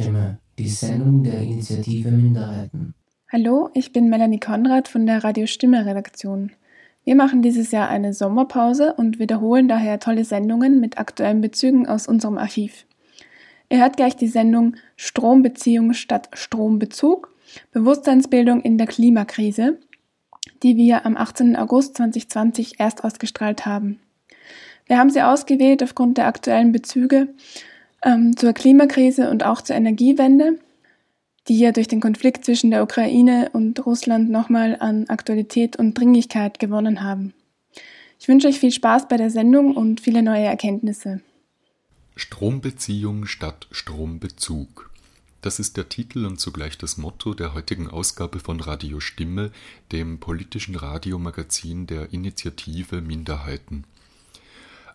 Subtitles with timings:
[0.00, 2.94] Radiostimme, die Sendung der Initiative Minderheiten.
[3.30, 6.52] Hallo, ich bin Melanie Konrad von der Radiostimme Redaktion.
[7.04, 12.08] Wir machen dieses Jahr eine Sommerpause und wiederholen daher tolle Sendungen mit aktuellen Bezügen aus
[12.08, 12.86] unserem Archiv.
[13.68, 17.34] Ihr hört gleich die Sendung Strombeziehung statt Strombezug,
[17.72, 19.78] Bewusstseinsbildung in der Klimakrise,
[20.62, 21.56] die wir am 18.
[21.56, 24.00] August 2020 erst ausgestrahlt haben.
[24.86, 27.28] Wir haben sie ausgewählt aufgrund der aktuellen Bezüge
[28.04, 30.58] ähm, zur Klimakrise und auch zur Energiewende,
[31.48, 36.58] die ja durch den Konflikt zwischen der Ukraine und Russland nochmal an Aktualität und Dringlichkeit
[36.58, 37.34] gewonnen haben.
[38.18, 41.20] Ich wünsche euch viel Spaß bei der Sendung und viele neue Erkenntnisse.
[42.16, 44.90] Strombeziehung statt Strombezug.
[45.40, 49.52] Das ist der Titel und zugleich das Motto der heutigen Ausgabe von Radio Stimme,
[49.90, 53.84] dem politischen Radiomagazin der Initiative Minderheiten.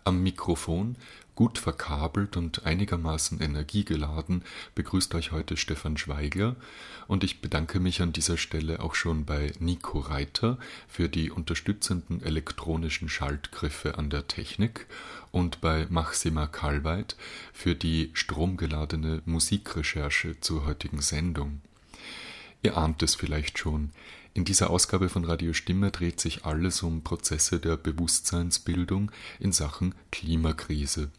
[0.04, 0.94] Am Mikrofon
[1.36, 4.42] Gut verkabelt und einigermaßen energiegeladen
[4.74, 6.56] begrüßt euch heute Stefan Schweigler
[7.08, 10.56] und ich bedanke mich an dieser Stelle auch schon bei Nico Reiter
[10.88, 14.86] für die unterstützenden elektronischen Schaltgriffe an der Technik
[15.30, 17.16] und bei Maxima Kalweit
[17.52, 21.60] für die stromgeladene Musikrecherche zur heutigen Sendung.
[22.62, 23.90] Ihr ahnt es vielleicht schon,
[24.32, 29.94] in dieser Ausgabe von Radio Stimme dreht sich alles um Prozesse der Bewusstseinsbildung in Sachen
[30.10, 31.10] Klimakrise.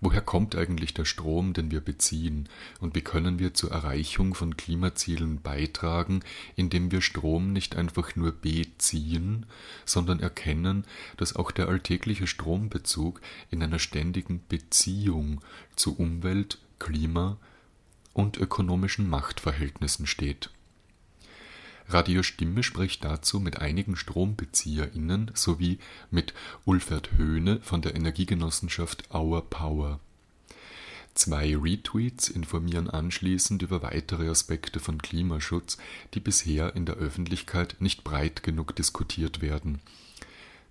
[0.00, 2.48] Woher kommt eigentlich der Strom, den wir beziehen,
[2.80, 6.20] und wie können wir zur Erreichung von Klimazielen beitragen,
[6.56, 9.46] indem wir Strom nicht einfach nur beziehen,
[9.84, 10.84] sondern erkennen,
[11.16, 15.40] dass auch der alltägliche Strombezug in einer ständigen Beziehung
[15.76, 17.38] zu Umwelt, Klima
[18.12, 20.50] und ökonomischen Machtverhältnissen steht
[21.88, 25.78] Radio Stimme spricht dazu mit einigen StrombezieherInnen sowie
[26.10, 26.32] mit
[26.64, 30.00] Ulfert Höhne von der Energiegenossenschaft Our Power.
[31.14, 35.78] Zwei Retweets informieren anschließend über weitere Aspekte von Klimaschutz,
[36.14, 39.80] die bisher in der Öffentlichkeit nicht breit genug diskutiert werden.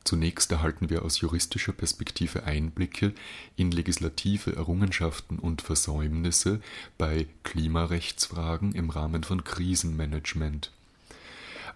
[0.04, 3.14] Zunächst erhalten wir aus juristischer Perspektive Einblicke
[3.56, 6.60] in legislative Errungenschaften und Versäumnisse
[6.98, 10.72] bei Klimarechtsfragen im Rahmen von Krisenmanagement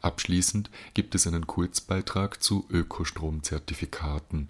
[0.01, 4.49] Abschließend gibt es einen Kurzbeitrag zu Ökostromzertifikaten.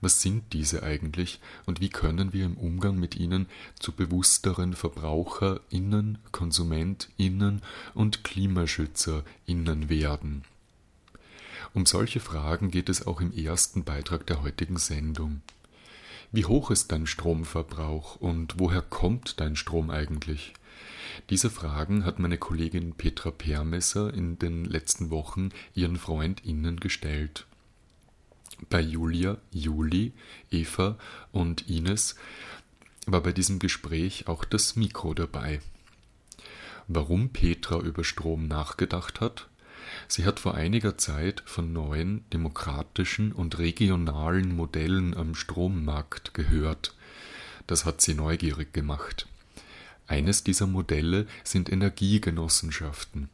[0.00, 3.46] Was sind diese eigentlich und wie können wir im Umgang mit ihnen
[3.78, 7.62] zu bewussteren VerbraucherInnen, KonsumentInnen
[7.94, 10.44] und KlimaschützerInnen werden?
[11.74, 15.42] Um solche Fragen geht es auch im ersten Beitrag der heutigen Sendung.
[16.30, 20.54] Wie hoch ist dein Stromverbrauch und woher kommt dein Strom eigentlich?
[21.30, 27.46] Diese Fragen hat meine Kollegin Petra Permesser in den letzten Wochen ihren FreundInnen gestellt.
[28.70, 30.12] Bei Julia, Juli,
[30.50, 30.98] Eva
[31.32, 32.16] und Ines
[33.06, 35.60] war bei diesem Gespräch auch das Mikro dabei.
[36.88, 39.48] Warum Petra über Strom nachgedacht hat?
[40.06, 46.94] Sie hat vor einiger Zeit von neuen demokratischen und regionalen Modellen am Strommarkt gehört.
[47.66, 49.26] Das hat sie neugierig gemacht.
[50.08, 53.28] Eines dieser Modelle sind Energiegenossenschaften.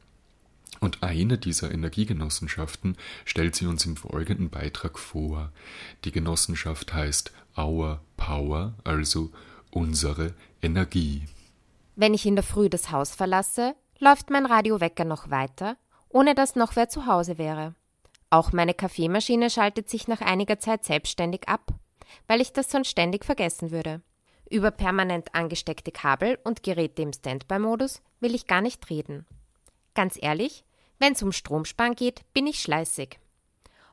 [0.80, 5.52] Und eine dieser Energiegenossenschaften stellt sie uns im folgenden Beitrag vor.
[6.04, 9.30] Die Genossenschaft heißt Our Power, also
[9.70, 11.22] unsere Energie.
[11.96, 15.76] Wenn ich in der Früh das Haus verlasse, läuft mein Radiowecker noch weiter,
[16.08, 17.74] ohne dass noch wer zu Hause wäre.
[18.30, 21.72] Auch meine Kaffeemaschine schaltet sich nach einiger Zeit selbstständig ab,
[22.26, 24.02] weil ich das sonst ständig vergessen würde.
[24.50, 29.26] Über permanent angesteckte Kabel und Geräte im Standby-Modus will ich gar nicht reden.
[29.94, 30.64] Ganz ehrlich,
[30.98, 33.18] wenn es um Stromsparen geht, bin ich schleißig.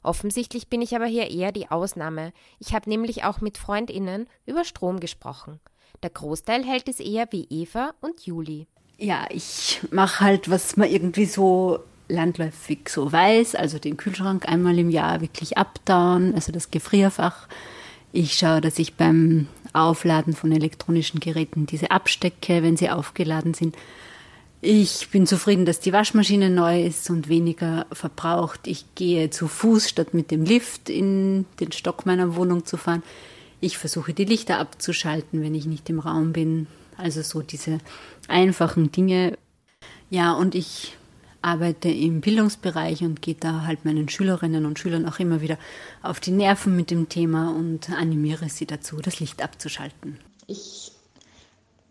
[0.03, 2.34] Offensichtlich bin ich aber hier eher die Ausnahme.
[2.59, 5.59] Ich habe nämlich auch mit Freundinnen über Strom gesprochen.
[6.01, 8.67] Der Großteil hält es eher wie Eva und Juli.
[8.97, 14.78] Ja, ich mache halt, was man irgendwie so landläufig so weiß, also den Kühlschrank einmal
[14.78, 17.47] im Jahr wirklich abtauen, also das Gefrierfach.
[18.13, 23.75] Ich schaue, dass ich beim Aufladen von elektronischen Geräten diese abstecke, wenn sie aufgeladen sind.
[24.63, 28.67] Ich bin zufrieden, dass die Waschmaschine neu ist und weniger verbraucht.
[28.67, 33.02] Ich gehe zu Fuß, statt mit dem Lift in den Stock meiner Wohnung zu fahren.
[33.59, 36.67] Ich versuche die Lichter abzuschalten, wenn ich nicht im Raum bin.
[36.97, 37.79] Also so diese
[38.28, 39.37] einfachen Dinge.
[40.11, 40.96] Ja, und ich
[41.41, 45.58] arbeite im Bildungsbereich und gehe da halt meinen Schülerinnen und Schülern auch immer wieder
[46.03, 50.17] auf die Nerven mit dem Thema und animiere sie dazu, das Licht abzuschalten.
[50.47, 50.91] Ich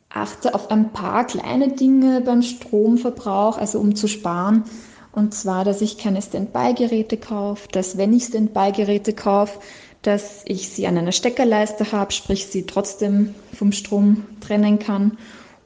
[0.08, 4.64] achte auf ein paar kleine Dinge beim Stromverbrauch, also um zu sparen.
[5.12, 9.58] Und zwar, dass ich keine Standby-Geräte kaufe, dass wenn ich Standby-Geräte kaufe,
[10.02, 15.18] dass ich sie an einer Steckerleiste habe, sprich sie trotzdem vom Strom trennen kann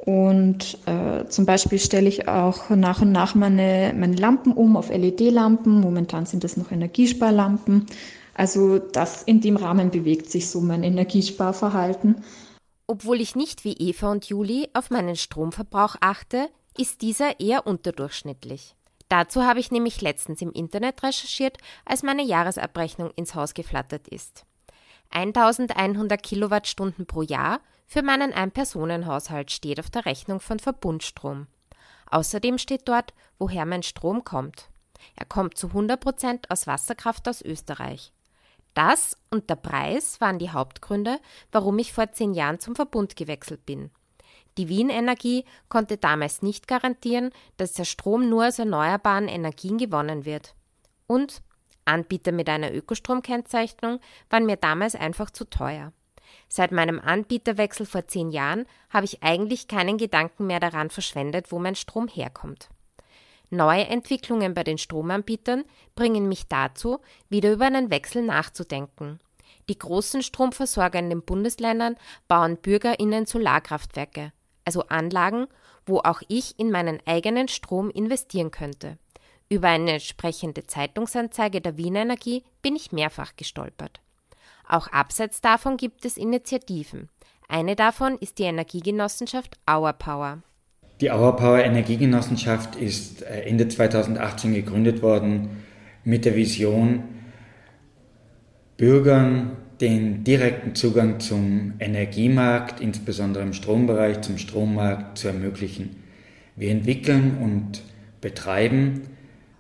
[0.06, 4.90] Und äh, zum Beispiel stelle ich auch nach und nach meine, meine Lampen um auf
[4.90, 5.80] LED-Lampen.
[5.80, 7.86] Momentan sind das noch Energiesparlampen.
[8.34, 12.22] Also das in dem Rahmen bewegt sich so mein Energiesparverhalten.
[12.86, 18.74] Obwohl ich nicht wie Eva und Juli auf meinen Stromverbrauch achte, ist dieser eher unterdurchschnittlich.
[19.08, 21.56] Dazu habe ich nämlich letztens im Internet recherchiert,
[21.86, 24.44] als meine Jahresabrechnung ins Haus geflattert ist.
[25.10, 31.46] 1100 Kilowattstunden pro Jahr für meinen Ein-Personen-Haushalt steht auf der Rechnung von Verbundstrom.
[32.10, 34.68] Außerdem steht dort, woher mein Strom kommt.
[35.16, 38.12] Er kommt zu 100 Prozent aus Wasserkraft aus Österreich.
[38.74, 41.20] Das und der Preis waren die Hauptgründe,
[41.52, 43.90] warum ich vor zehn Jahren zum Verbund gewechselt bin.
[44.58, 50.24] Die Wien Energie konnte damals nicht garantieren, dass der Strom nur aus erneuerbaren Energien gewonnen
[50.24, 50.54] wird.
[51.06, 51.42] Und
[51.84, 55.92] Anbieter mit einer Ökostromkennzeichnung waren mir damals einfach zu teuer.
[56.48, 61.58] Seit meinem Anbieterwechsel vor zehn Jahren habe ich eigentlich keinen Gedanken mehr daran verschwendet, wo
[61.58, 62.68] mein Strom herkommt.
[63.50, 65.64] Neue Entwicklungen bei den Stromanbietern
[65.94, 69.20] bringen mich dazu, wieder über einen Wechsel nachzudenken.
[69.68, 71.96] Die großen Stromversorger in den Bundesländern
[72.28, 74.32] bauen BürgerInnen Solarkraftwerke,
[74.64, 75.46] also Anlagen,
[75.86, 78.98] wo auch ich in meinen eigenen Strom investieren könnte.
[79.48, 84.00] Über eine entsprechende Zeitungsanzeige der Wiener Energie bin ich mehrfach gestolpert.
[84.66, 87.08] Auch abseits davon gibt es Initiativen.
[87.48, 90.42] Eine davon ist die Energiegenossenschaft Our Power.
[91.00, 95.62] Die Our Power Energiegenossenschaft ist äh, Ende 2018 gegründet worden
[96.04, 97.04] mit der Vision,
[98.76, 105.96] Bürgern den direkten Zugang zum Energiemarkt, insbesondere im Strombereich, zum Strommarkt zu ermöglichen.
[106.56, 107.82] Wir entwickeln und
[108.20, 109.02] betreiben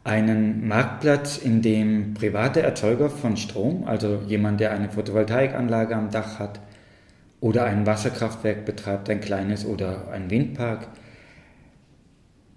[0.04, 6.38] einen Marktplatz, in dem private Erzeuger von Strom, also jemand, der eine Photovoltaikanlage am Dach
[6.38, 6.60] hat
[7.40, 10.88] oder ein Wasserkraftwerk betreibt, ein kleines oder ein Windpark,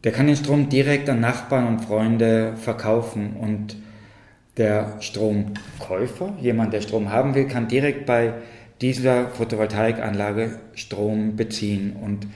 [0.03, 3.77] der kann den Strom direkt an Nachbarn und Freunde verkaufen und
[4.57, 8.33] der Stromkäufer, jemand, der Strom haben will, kann direkt bei
[8.81, 11.95] dieser Photovoltaikanlage Strom beziehen.
[12.01, 12.27] Und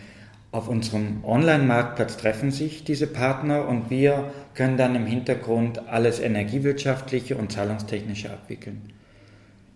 [0.51, 7.37] auf unserem Online-Marktplatz treffen sich diese Partner und wir können dann im Hintergrund alles energiewirtschaftliche
[7.37, 8.81] und zahlungstechnische abwickeln.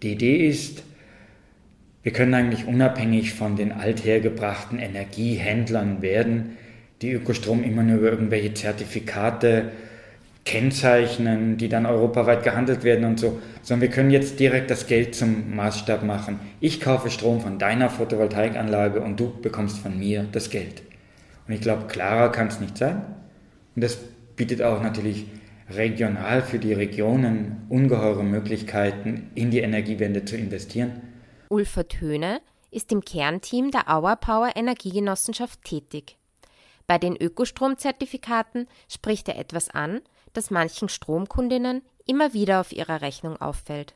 [0.04, 0.84] Die Idee ist,
[2.04, 6.58] wir können eigentlich unabhängig von den althergebrachten Energiehändlern werden,
[7.02, 9.72] die Ökostrom immer nur über irgendwelche Zertifikate
[10.46, 15.16] kennzeichnen, die dann europaweit gehandelt werden und so, sondern wir können jetzt direkt das Geld
[15.16, 16.40] zum Maßstab machen.
[16.60, 20.84] Ich kaufe Strom von deiner Photovoltaikanlage und du bekommst von mir das Geld.
[21.48, 23.04] Und ich glaube, klarer kann es nicht sein.
[23.76, 23.98] Und das
[24.36, 25.26] bietet auch natürlich
[25.70, 31.02] regional für die Regionen ungeheure Möglichkeiten, in die Energiewende zu investieren.
[31.50, 32.40] Ulfert Höhne
[32.70, 36.18] ist im Kernteam der Our Power Energiegenossenschaft tätig.
[36.86, 40.02] Bei den Ökostromzertifikaten spricht er etwas an,
[40.38, 43.96] das manchen Stromkundinnen immer wieder auf ihrer Rechnung auffällt.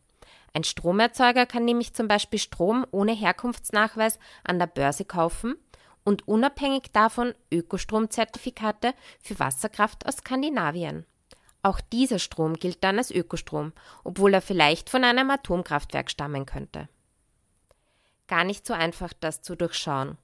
[0.54, 5.56] Ein Stromerzeuger kann nämlich zum Beispiel Strom ohne Herkunftsnachweis an der Börse kaufen
[6.04, 11.06] und unabhängig davon Ökostromzertifikate für Wasserkraft aus Skandinavien.
[11.62, 16.88] Auch dieser Strom gilt dann als Ökostrom, obwohl er vielleicht von einem Atomkraftwerk stammen könnte.
[18.28, 20.18] Gar nicht so einfach, das zu durchschauen.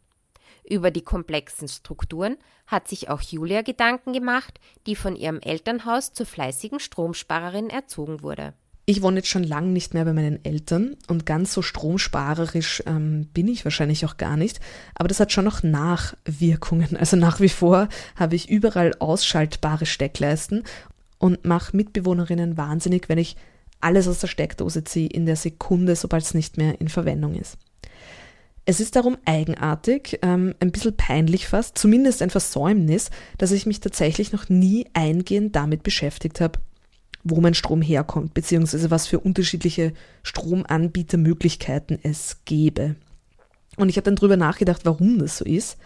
[0.67, 6.25] Über die komplexen Strukturen hat sich auch Julia Gedanken gemacht, die von ihrem Elternhaus zur
[6.25, 8.53] fleißigen Stromsparerin erzogen wurde.
[8.87, 13.27] Ich wohne jetzt schon lange nicht mehr bei meinen Eltern und ganz so stromsparerisch ähm,
[13.33, 14.59] bin ich wahrscheinlich auch gar nicht.
[14.93, 16.95] Aber das hat schon noch Nachwirkungen.
[16.99, 20.63] Also nach wie vor habe ich überall ausschaltbare Steckleisten
[21.17, 23.35] und mache Mitbewohnerinnen wahnsinnig, wenn ich
[23.81, 27.57] alles aus der Steckdose ziehe in der Sekunde, sobald es nicht mehr in Verwendung ist.
[28.65, 33.79] Es ist darum eigenartig, ähm, ein bisschen peinlich fast, zumindest ein Versäumnis, dass ich mich
[33.79, 36.59] tatsächlich noch nie eingehend damit beschäftigt habe,
[37.23, 39.93] wo mein Strom herkommt, beziehungsweise was für unterschiedliche
[40.23, 42.95] Stromanbietermöglichkeiten es gäbe.
[43.77, 45.77] Und ich habe dann drüber nachgedacht, warum das so ist.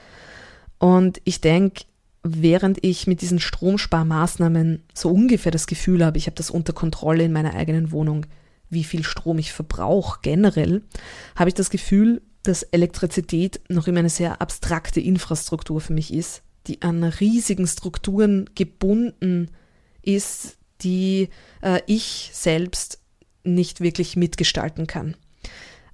[0.77, 1.83] Und ich denke,
[2.23, 7.23] während ich mit diesen Stromsparmaßnahmen so ungefähr das Gefühl habe, ich habe das unter Kontrolle
[7.23, 8.25] in meiner eigenen Wohnung,
[8.69, 10.83] wie viel Strom ich verbrauche generell,
[11.35, 16.41] habe ich das Gefühl, dass Elektrizität noch immer eine sehr abstrakte Infrastruktur für mich ist,
[16.67, 19.51] die an riesigen Strukturen gebunden
[20.01, 21.29] ist, die
[21.61, 22.99] äh, ich selbst
[23.43, 25.15] nicht wirklich mitgestalten kann.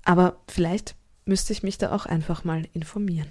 [0.03, 3.27] Aber vielleicht müsste ich mich da auch einfach mal informieren.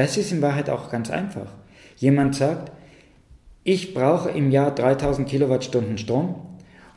[0.00, 1.52] Das ist in Wahrheit auch ganz einfach.
[1.98, 2.72] Jemand sagt,
[3.64, 6.36] ich brauche im Jahr 3000 Kilowattstunden Strom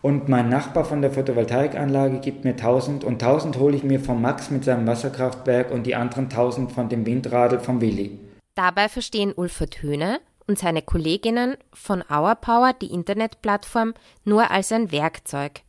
[0.02, 4.22] und mein Nachbar von der Photovoltaikanlage gibt mir 1000 und 1000 hole ich mir vom
[4.22, 8.18] Max mit seinem Wasserkraftwerk und die anderen 1000 von dem Windradl vom Willi.
[8.56, 14.94] Dabei verstehen Ulfert Höhne und seine Kolleginnen von Our Power die Internetplattform nur als ein
[14.94, 15.60] Werkzeug.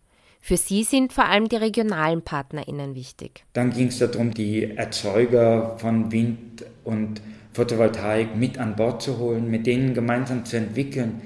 [0.46, 3.44] Für sie sind vor allem die regionalen PartnerInnen wichtig.
[3.54, 7.22] Dann ging es darum, die Erzeuger von Wind und
[7.54, 11.22] Photovoltaik mit an Bord zu holen, mit denen gemeinsam zu entwickeln.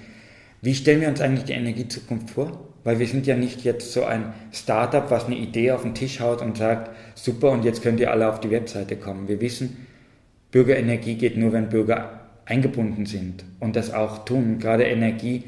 [0.62, 2.68] Wie stellen wir uns eigentlich die Energiezukunft vor?
[2.84, 6.20] Weil wir sind ja nicht jetzt so ein Startup, was eine Idee auf den Tisch
[6.20, 9.26] haut und sagt, super, und jetzt könnt ihr alle auf die Webseite kommen.
[9.26, 9.88] Wir wissen,
[10.52, 14.60] Bürgerenergie geht nur, wenn Bürger eingebunden sind und das auch tun.
[14.60, 15.42] Gerade Energie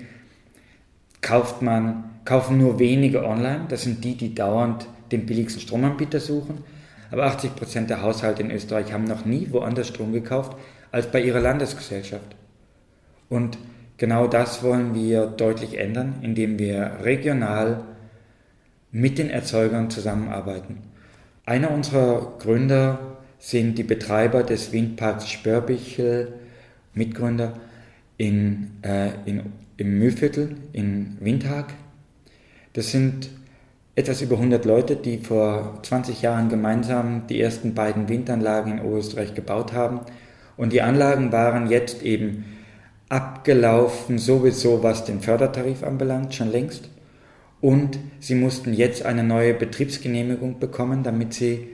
[1.21, 3.67] kauft man, kaufen nur wenige online.
[3.69, 6.59] Das sind die, die dauernd den billigsten Stromanbieter suchen.
[7.11, 10.57] Aber 80 Prozent der Haushalte in Österreich haben noch nie woanders Strom gekauft
[10.93, 12.37] als bei ihrer Landesgesellschaft.
[13.29, 13.59] Und
[13.97, 17.85] genau das wollen wir deutlich ändern, indem wir regional
[18.93, 20.79] mit den Erzeugern zusammenarbeiten.
[21.47, 26.35] Einer unserer Gründer sind die Betreiber des Windparks Spörbichel,
[26.95, 27.55] Mitgründer
[28.17, 31.73] in, äh, in, im Mühlviertel in Windhag.
[32.75, 33.31] Das sind
[33.95, 39.35] etwas über 100 Leute, die vor 20 Jahren gemeinsam die ersten beiden Windanlagen in Oberösterreich
[39.35, 40.01] gebaut haben.
[40.59, 42.45] Und die Anlagen waren jetzt eben
[43.09, 46.91] abgelaufen, sowieso was den Fördertarif anbelangt, schon längst.
[47.63, 51.69] Und sie mussten jetzt eine neue Betriebsgenehmigung bekommen, damit sie,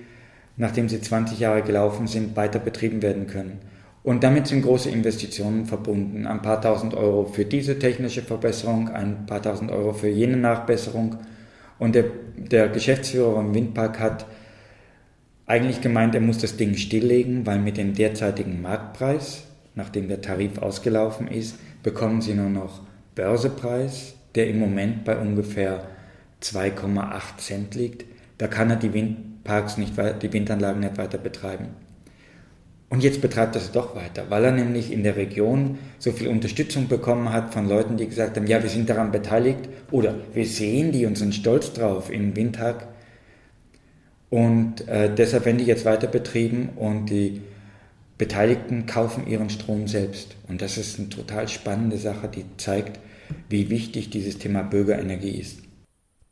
[0.56, 3.58] nachdem sie 20 Jahre gelaufen sind, weiter betrieben werden können.
[4.06, 6.28] Und damit sind große Investitionen verbunden.
[6.28, 11.16] Ein paar tausend Euro für diese technische Verbesserung, ein paar tausend Euro für jene Nachbesserung.
[11.80, 12.04] Und der,
[12.36, 14.26] der Geschäftsführer vom Windpark hat
[15.44, 19.42] eigentlich gemeint, er muss das Ding stilllegen, weil mit dem derzeitigen Marktpreis,
[19.74, 22.82] nachdem der Tarif ausgelaufen ist, bekommen sie nur noch
[23.16, 25.84] Börsepreis, der im Moment bei ungefähr
[26.44, 28.04] 2,8 Cent liegt.
[28.38, 31.85] Da kann er die Windparks nicht, die Windanlagen nicht weiter betreiben.
[32.88, 36.28] Und jetzt betreibt er es doch weiter, weil er nämlich in der Region so viel
[36.28, 40.46] Unterstützung bekommen hat von Leuten, die gesagt haben, ja, wir sind daran beteiligt oder wir
[40.46, 42.86] sehen die und sind stolz drauf in Windhag.
[44.30, 47.42] Und äh, deshalb werden die jetzt weiter betrieben und die
[48.18, 50.36] Beteiligten kaufen ihren Strom selbst.
[50.48, 53.00] Und das ist eine total spannende Sache, die zeigt,
[53.48, 55.60] wie wichtig dieses Thema Bürgerenergie ist.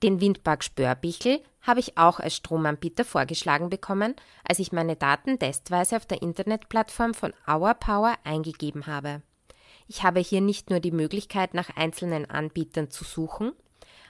[0.02, 4.14] Den Windpark Spörbichel habe ich auch als Stromanbieter vorgeschlagen bekommen,
[4.46, 9.22] als ich meine Daten testweise auf der Internetplattform von Our Power eingegeben habe.
[9.88, 13.52] Ich habe hier nicht nur die Möglichkeit, nach einzelnen Anbietern zu suchen,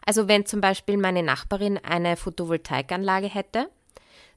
[0.06, 3.70] also wenn zum Beispiel meine Nachbarin eine Photovoltaikanlage hätte,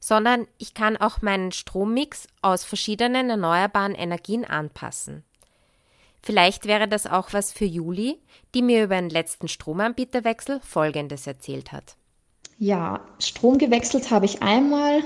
[0.00, 5.24] sondern ich kann auch meinen Strommix aus verschiedenen erneuerbaren Energien anpassen.
[6.22, 8.20] Vielleicht wäre das auch was für Juli,
[8.54, 11.96] die mir über den letzten Stromanbieterwechsel Folgendes erzählt hat.
[12.60, 15.02] Ja, Strom gewechselt habe ich einmal.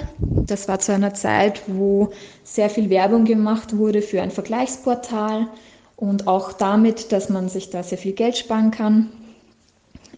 [0.47, 2.11] Das war zu einer Zeit, wo
[2.45, 5.49] sehr viel Werbung gemacht wurde für ein Vergleichsportal
[5.97, 9.11] und auch damit, dass man sich da sehr viel Geld sparen kann.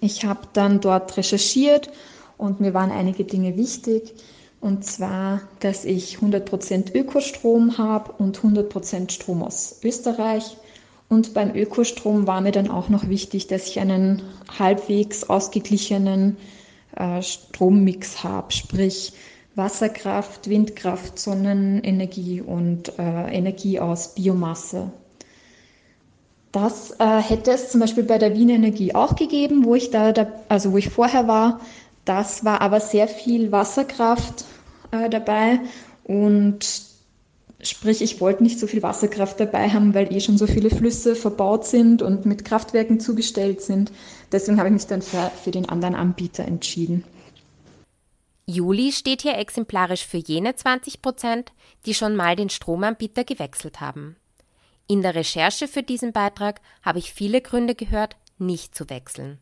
[0.00, 1.90] Ich habe dann dort recherchiert
[2.38, 4.14] und mir waren einige Dinge wichtig.
[4.60, 10.56] Und zwar, dass ich 100% Ökostrom habe und 100% Strom aus Österreich.
[11.08, 14.22] Und beim Ökostrom war mir dann auch noch wichtig, dass ich einen
[14.56, 16.36] halbwegs ausgeglichenen
[16.96, 19.12] äh, Strommix habe, sprich
[19.54, 24.90] Wasserkraft, Windkraft, Sonnenenergie und äh, Energie aus Biomasse.
[26.50, 30.12] Das äh, hätte es zum Beispiel bei der Wien Energie auch gegeben, wo ich da,
[30.12, 31.60] da, also wo ich vorher war.
[32.04, 34.44] Das war aber sehr viel Wasserkraft
[34.90, 35.60] äh, dabei
[36.04, 36.93] und
[37.64, 41.16] Sprich, ich wollte nicht so viel Wasserkraft dabei haben, weil eh schon so viele Flüsse
[41.16, 43.90] verbaut sind und mit Kraftwerken zugestellt sind.
[44.30, 47.04] Deswegen habe ich mich dann für, für den anderen Anbieter entschieden.
[48.46, 51.52] Juli steht hier exemplarisch für jene 20 Prozent,
[51.86, 54.16] die schon mal den Stromanbieter gewechselt haben.
[54.86, 59.38] In der Recherche für diesen Beitrag habe ich viele Gründe gehört, nicht zu wechseln.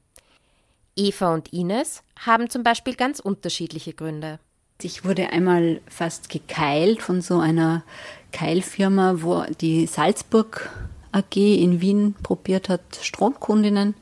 [0.95, 4.39] Eva und Ines haben zum Beispiel ganz unterschiedliche Gründe.
[4.85, 7.83] Ich wurde einmal fast gekeilt von so einer
[8.33, 10.71] Keilfirma, wo die Salzburg
[11.13, 13.95] AG in Wien probiert hat, Stromkundinnen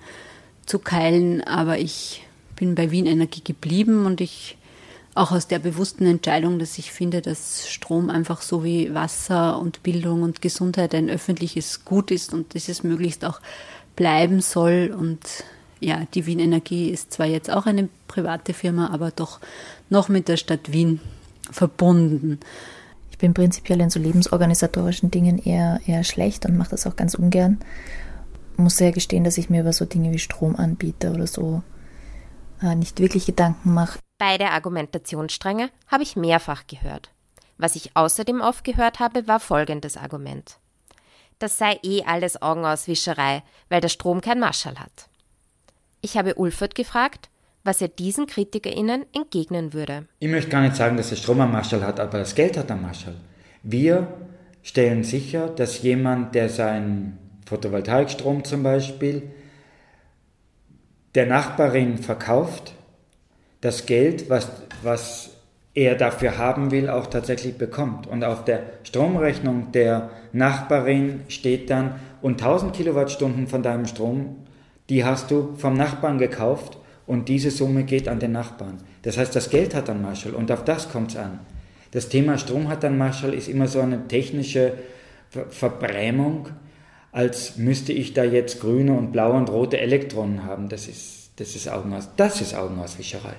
[0.67, 2.25] zu keilen, aber ich
[2.57, 4.57] bin bei Wien Energie geblieben und ich
[5.15, 9.83] auch aus der bewussten Entscheidung, dass ich finde, dass Strom einfach so wie Wasser und
[9.83, 13.41] Bildung und Gesundheit ein öffentliches Gut ist und dass es möglichst auch
[13.97, 14.95] bleiben soll.
[14.97, 15.21] Und
[15.81, 19.41] ja, die Wien Energie ist zwar jetzt auch eine private Firma, aber doch
[19.91, 21.01] noch mit der Stadt Wien
[21.51, 22.41] verbunden.
[23.21, 27.61] bin prinzipiell in so lebensorganisatorischen Dingen eher, eher schlecht und mache das auch ganz ungern.
[28.57, 31.63] Muss sehr gestehen, dass ich mir über so Dinge wie Stromanbieter oder so
[32.63, 33.99] äh, nicht wirklich Gedanken mache.
[34.19, 37.11] Beide Argumentationsstränge habe ich mehrfach gehört.
[37.59, 40.57] Was ich außerdem oft gehört habe, war folgendes Argument.
[41.39, 45.09] Das sei eh alles Augenauswischerei, weil der Strom kein Marschall hat.
[46.03, 47.30] Ich habe Ulfert gefragt,
[47.65, 50.07] was er diesen KritikerInnen entgegnen würde.
[50.19, 52.71] Ich möchte gar nicht sagen, dass der Strom einen Marschall hat, aber das Geld hat
[52.71, 53.17] einen Marschall.
[53.63, 54.07] Wir
[54.63, 59.31] stellen sicher, dass jemand, der seinen Photovoltaikstrom zum Beispiel
[61.15, 62.73] der Nachbarin verkauft,
[63.61, 64.49] das Geld, was,
[64.83, 65.31] was
[65.75, 68.07] er dafür haben will, auch tatsächlich bekommt.
[68.07, 74.37] Und auf der Stromrechnung der Nachbarin steht dann, und 1000 Kilowattstunden von deinem Strom,
[74.91, 76.77] die hast du vom Nachbarn gekauft
[77.11, 78.79] und diese Summe geht an den Nachbarn.
[79.03, 81.41] Das heißt, das Geld hat dann Marshall und auf das kommt es an.
[81.91, 84.75] Das Thema Strom hat dann Marshall ist immer so eine technische
[85.29, 86.49] Ver Verbrämung,
[87.11, 90.69] als müsste ich da jetzt grüne und blaue und rote Elektronen haben.
[90.69, 93.35] Das ist, das ist, Augenaus, das ist Augenauswischerei.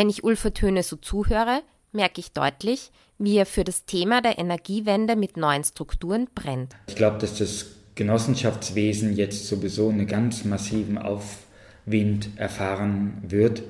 [0.00, 1.60] Wenn ich Ulfer Töne so zuhöre,
[1.92, 6.74] merke ich deutlich, wie er für das Thema der Energiewende mit neuen Strukturen brennt.
[6.88, 13.62] Ich glaube, dass das Genossenschaftswesen jetzt sowieso einen ganz massiven Aufwind erfahren wird,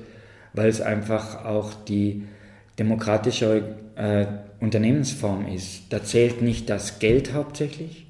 [0.53, 2.23] weil es einfach auch die
[2.79, 4.25] demokratische äh,
[4.61, 5.81] Unternehmensform ist.
[5.89, 8.05] Da zählt nicht das Geld hauptsächlich,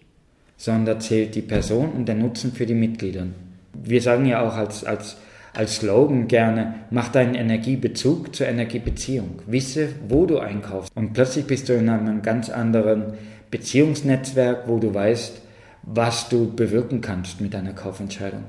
[0.58, 3.26] sondern da zählt die Person und der Nutzen für die Mitglieder.
[3.74, 5.18] Wir sagen ja auch als, als
[5.54, 9.42] als Slogan gerne, mach deinen Energiebezug zur Energiebeziehung.
[9.48, 10.96] Wisse, wo du einkaufst.
[10.96, 13.14] Und plötzlich bist du in einem ganz anderen
[13.50, 15.42] Beziehungsnetzwerk, wo du weißt,
[15.84, 18.44] was du bewirken kannst mit deiner Kaufentscheidung.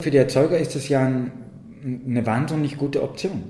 [0.00, 1.30] Für die Erzeuger ist es ja ein,
[2.06, 3.44] eine wahnsinnig gute Option.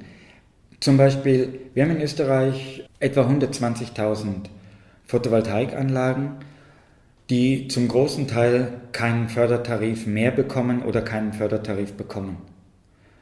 [0.81, 4.49] Zum Beispiel, wir haben in Österreich etwa 120.000
[5.11, 6.37] Photovoltaikanlagen,
[7.31, 12.39] die zum großen Teil keinen Fördertarif mehr bekommen oder keinen Fördertarif bekommen.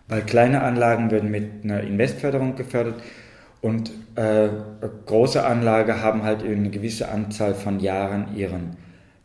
[0.07, 3.03] Weil kleine Anlagen werden mit einer Investförderung gefördert
[3.63, 4.49] und äh,
[5.07, 8.77] große Anlagen haben halt eine gewisse Anzahl von Jahren ihren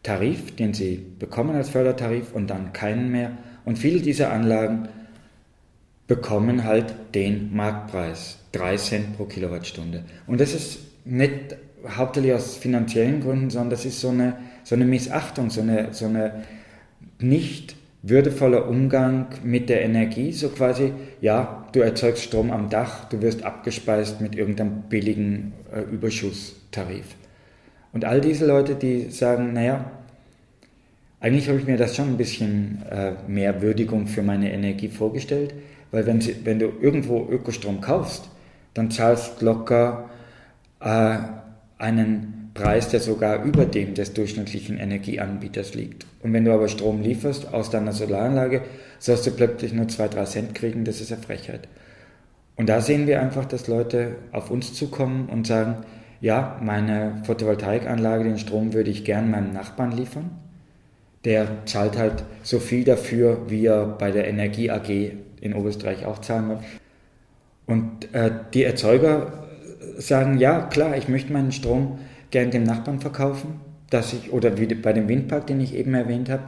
[0.02, 3.32] Tarif, den sie bekommen als Fördertarif und dann keinen mehr.
[3.66, 4.88] Und viele dieser Anlagen
[6.08, 10.04] bekommen halt den Marktpreis, 3 Cent pro Kilowattstunde.
[10.28, 11.56] Und das ist nicht
[11.88, 16.06] hauptsächlich aus finanziellen Gründen, sondern das ist so eine, so eine Missachtung, so eine, so
[16.06, 16.44] eine
[17.20, 20.92] nicht würdevoller Umgang mit der Energie, so quasi,
[21.22, 27.16] ja, du erzeugst Strom am Dach, du wirst abgespeist mit irgendeinem billigen äh, Überschusstarif.
[27.94, 29.90] Und all diese Leute, die sagen, naja,
[31.22, 35.54] eigentlich habe ich mir das schon ein bisschen äh, mehr Würdigung für meine Energie vorgestellt,
[35.92, 38.30] weil wenn, sie, wenn du irgendwo Ökostrom kaufst,
[38.74, 40.10] dann zahlst locker
[40.82, 41.18] äh,
[41.84, 46.06] einen Preis, der sogar über dem des durchschnittlichen Energieanbieters liegt.
[46.22, 48.62] Und wenn du aber Strom lieferst aus deiner Solaranlage,
[49.00, 51.68] sollst du plötzlich nur 2-3 Cent kriegen, das ist eine Frechheit.
[52.56, 55.78] Und da sehen wir einfach, dass Leute auf uns zukommen und sagen,
[56.22, 60.32] ja, meine Photovoltaikanlage, den Strom würde ich gern meinem Nachbarn liefern.
[61.26, 64.90] Der zahlt halt so viel dafür, wie er bei der Energie AG
[65.42, 66.60] in Oberösterreich auch zahlen wird.
[67.66, 69.43] Und äh, die Erzeuger
[69.98, 72.00] sagen, ja klar, ich möchte meinen Strom
[72.32, 76.30] gern dem Nachbarn verkaufen, dass ich, oder wie bei dem Windpark, den ich eben erwähnt
[76.30, 76.44] habe,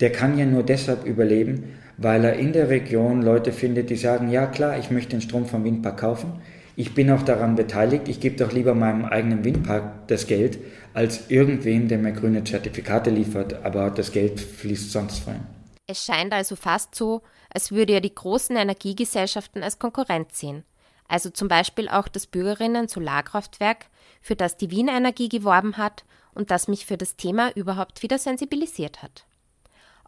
[0.00, 4.30] der kann ja nur deshalb überleben, weil er in der Region Leute findet, die sagen,
[4.30, 6.32] ja klar, ich möchte den Strom vom Windpark kaufen,
[6.78, 10.58] ich bin auch daran beteiligt, ich gebe doch lieber meinem eigenen Windpark das Geld,
[10.92, 15.46] als irgendwem, der mir grüne Zertifikate liefert, aber das Geld fließt sonst rein.
[15.86, 17.22] Es scheint also fast so,
[17.54, 20.64] als würde er die großen Energiegesellschaften als Konkurrent sehen
[21.08, 23.86] also zum Beispiel auch das Bürgerinnen-Solarkraftwerk,
[24.20, 28.18] für das die Wien Energie geworben hat und das mich für das Thema überhaupt wieder
[28.18, 29.24] sensibilisiert hat.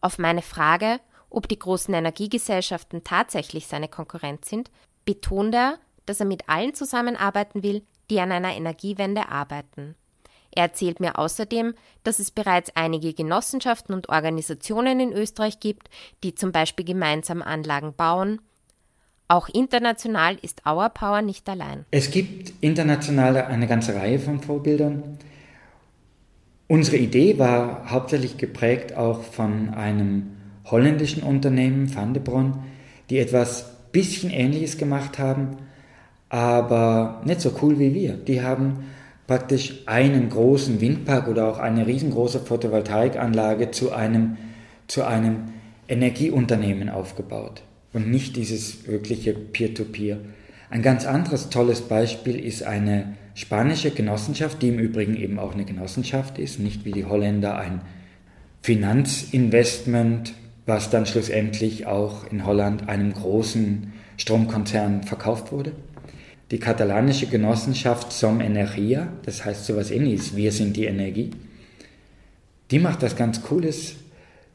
[0.01, 4.71] Auf meine Frage, ob die großen Energiegesellschaften tatsächlich seine Konkurrenz sind,
[5.05, 9.95] betont er, dass er mit allen zusammenarbeiten will, die an einer Energiewende arbeiten.
[10.51, 15.91] Er erzählt mir außerdem, dass es bereits einige Genossenschaften und Organisationen in Österreich gibt,
[16.25, 18.41] die zum Beispiel gemeinsam Anlagen bauen,
[19.31, 21.85] Auch international ist Our Power nicht allein.
[21.91, 25.19] Es gibt international eine ganze Reihe von Vorbildern.
[26.67, 30.31] Unsere Idee war hauptsächlich geprägt auch von einem
[30.65, 32.61] holländischen Unternehmen, Van de Bron,
[33.11, 35.59] die etwas bisschen Ähnliches gemacht haben,
[36.31, 38.15] aber nicht so cool wie wir.
[38.15, 38.85] Die haben
[39.27, 44.39] praktisch einen großen Windpark oder auch eine riesengroße Photovoltaikanlage zu einem,
[44.87, 45.53] zu einem
[45.87, 50.17] Energieunternehmen aufgebaut und nicht dieses wirkliche Peer-to-Peer.
[50.17, 50.21] -Peer.
[50.71, 55.65] Ein ganz anderes tolles Beispiel ist eine spanische Genossenschaft, die im Übrigen eben auch eine
[55.65, 57.81] Genossenschaft ist, nicht wie die Holländer ein
[58.63, 60.35] Finanzinvestment,
[60.67, 65.73] was dann schlussendlich auch in Holland einem großen Stromkonzern verkauft wurde.
[66.51, 71.31] Die katalanische Genossenschaft Som Energia, das heißt sowas ähnliches, wir sind die Energie,
[72.71, 73.95] die macht das ganz Cooles.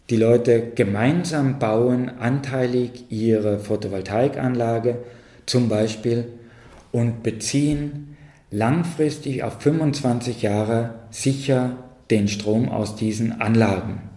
[0.10, 4.98] Die Leute gemeinsam bauen anteilig ihre Photovoltaikanlage
[5.46, 6.28] zum Beispiel
[6.92, 8.18] und beziehen
[8.52, 11.78] langfristig auf 25 Jahre sicher
[12.12, 14.10] den Strom aus diesen Anlagen.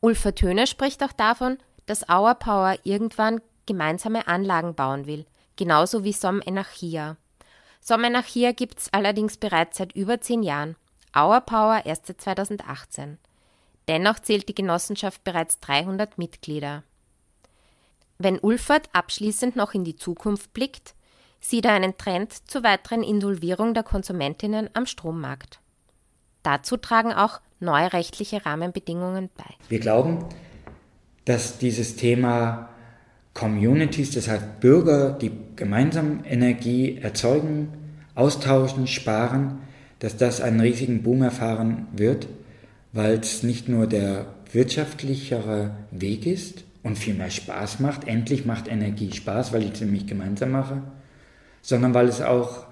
[0.00, 6.12] Ulfer Töne spricht auch davon, dass Our Power irgendwann gemeinsame Anlagen bauen will, genauso wie
[6.12, 7.16] Som Energia.
[7.80, 10.76] Som Energia gibt es allerdings bereits seit über zehn Jahren,
[11.16, 13.18] Our Power erst seit 2018.
[13.90, 16.84] Dennoch zählt die Genossenschaft bereits 300 Mitglieder.
[18.18, 20.94] Wenn Ulfert abschließend noch in die Zukunft blickt,
[21.40, 25.58] sieht er einen Trend zur weiteren Insolvierung der Konsumentinnen am Strommarkt.
[26.44, 29.56] Dazu tragen auch neue rechtliche Rahmenbedingungen bei.
[29.68, 30.24] Wir glauben,
[31.24, 32.68] dass dieses Thema
[33.34, 37.72] Communities, das heißt Bürger, die gemeinsam Energie erzeugen,
[38.14, 39.58] austauschen, sparen,
[39.98, 42.28] dass das einen riesigen Boom erfahren wird,
[42.92, 48.68] weil es nicht nur der wirtschaftlichere Weg ist und viel mehr Spaß macht, endlich macht
[48.68, 50.82] Energie Spaß, weil ich es nämlich gemeinsam mache,
[51.62, 52.66] sondern weil es auch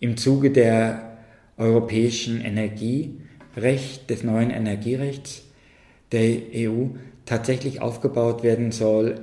[0.00, 1.18] im Zuge der
[1.56, 5.42] europäischen Energierecht, des neuen Energierechts
[6.10, 6.88] der EU
[7.24, 9.20] tatsächlich aufgebaut werden soll.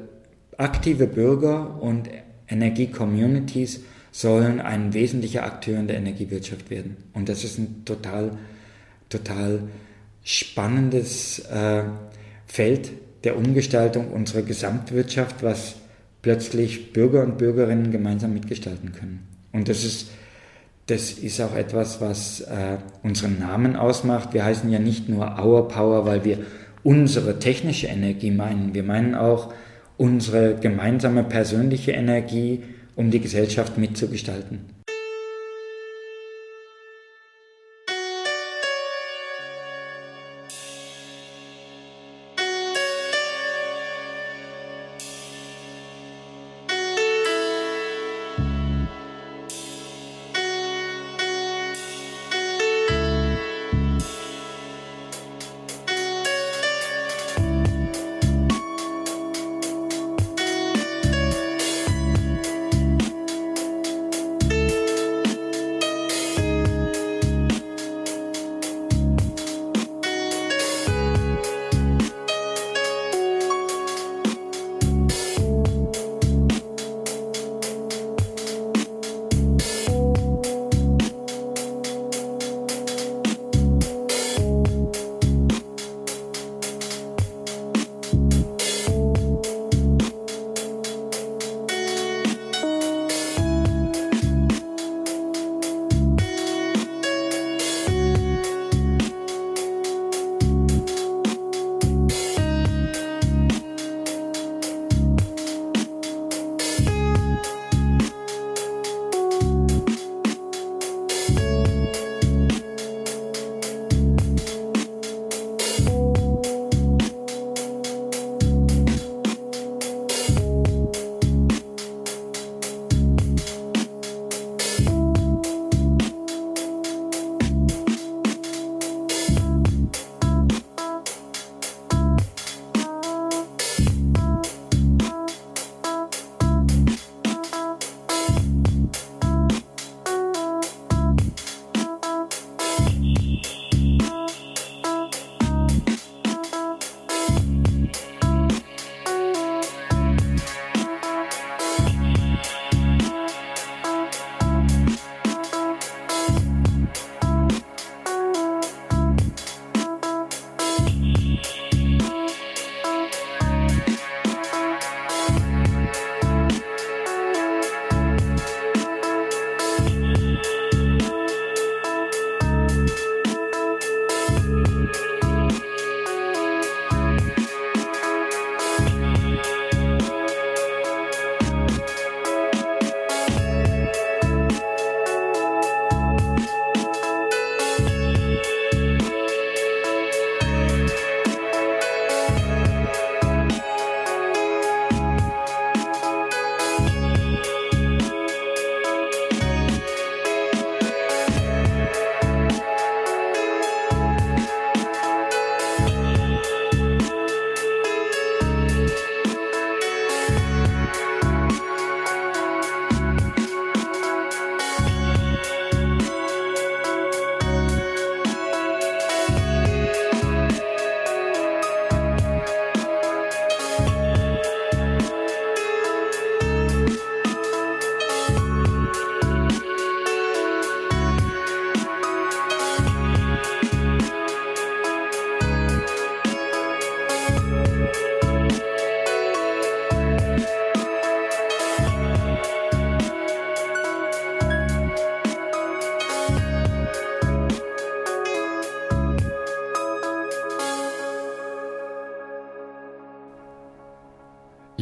[0.57, 2.09] Aktive Bürger und
[2.47, 3.81] Energiecommunities
[4.11, 6.97] sollen ein wesentlicher Akteur in der Energiewirtschaft werden.
[7.13, 8.37] Und das ist ein total,
[9.09, 9.63] total
[10.23, 11.83] spannendes äh,
[12.45, 12.91] Feld
[13.23, 15.75] der Umgestaltung unserer Gesamtwirtschaft, was
[16.21, 19.27] plötzlich Bürger und Bürgerinnen gemeinsam mitgestalten können.
[19.51, 20.09] Und das ist
[20.89, 24.33] das ist auch etwas, was äh, unseren Namen ausmacht.
[24.33, 26.39] Wir heißen ja nicht nur Our Power, weil wir
[26.83, 28.73] unsere technische Energie meinen.
[28.73, 29.53] Wir meinen auch
[29.97, 32.63] unsere gemeinsame persönliche Energie,
[32.95, 34.61] um die Gesellschaft mitzugestalten.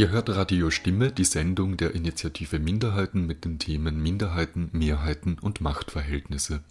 [0.07, 5.59] Ihr hört Radio Stimme, die Sendung der Initiative Minderheiten mit den Themen Minderheiten, Mehrheiten und
[5.59, 6.61] Machtverhältnisse.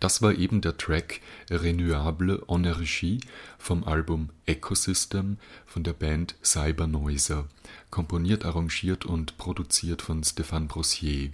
[0.00, 3.20] Das war eben der Track Renewable Energie
[3.58, 7.46] vom Album Ecosystem von der Band Cybernoiser,
[7.90, 11.32] komponiert, arrangiert und produziert von Stéphane Brossier.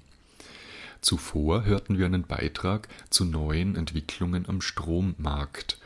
[1.03, 5.79] Zuvor hörten wir einen Beitrag zu neuen Entwicklungen am Strommarkt.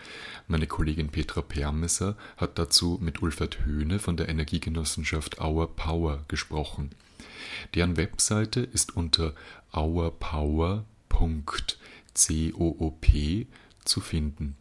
[0.50, 6.90] Meine Kollegin Petra Permesser hat dazu mit Ulfert Höhne von der Energiegenossenschaft Our Power gesprochen.
[7.76, 9.36] Deren Webseite ist unter
[9.70, 10.84] ourpower.coop
[13.84, 14.56] zu finden.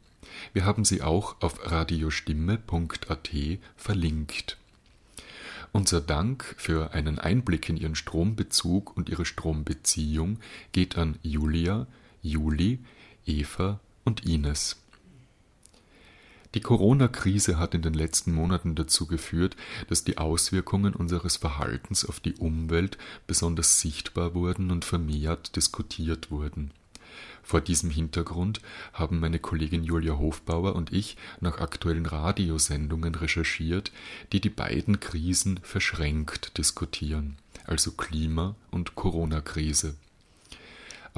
[0.53, 3.29] Wir haben sie auch auf radiostimme.at
[3.75, 4.57] verlinkt.
[5.71, 10.37] Unser Dank für einen Einblick in Ihren Strombezug und Ihre Strombeziehung
[10.71, 11.87] geht an Julia,
[12.21, 12.77] Juli,
[13.25, 14.77] Eva und Ines.
[16.55, 19.55] Die Corona-Krise hat in den letzten Monaten dazu geführt,
[19.87, 26.71] dass die Auswirkungen unseres Verhaltens auf die Umwelt besonders sichtbar wurden und vermehrt diskutiert wurden.
[27.43, 28.61] Vor diesem Hintergrund
[28.93, 33.91] haben meine Kollegin Julia Hofbauer und ich nach aktuellen Radiosendungen recherchiert,
[34.31, 39.95] die die beiden Krisen verschränkt diskutieren, also Klima- und Corona-Krise.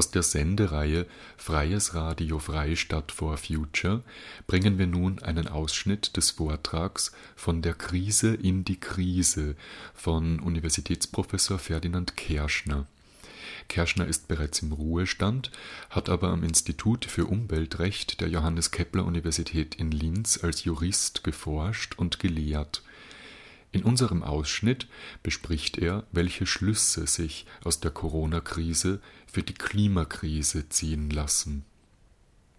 [0.01, 1.05] Aus der Sendereihe
[1.37, 4.01] Freies Radio Freistadt for Future
[4.47, 9.55] bringen wir nun einen Ausschnitt des Vortrags von der Krise in die Krise
[9.93, 12.87] von Universitätsprofessor Ferdinand Kerschner.
[13.67, 15.51] Kerschner ist bereits im Ruhestand,
[15.91, 21.93] hat aber am Institut für Umweltrecht der Johannes Kepler Universität in Linz als Jurist geforscht
[21.99, 22.81] und gelehrt.
[23.73, 24.87] In unserem Ausschnitt
[25.23, 31.63] bespricht er, welche Schlüsse sich aus der Corona-Krise für die Klimakrise ziehen lassen.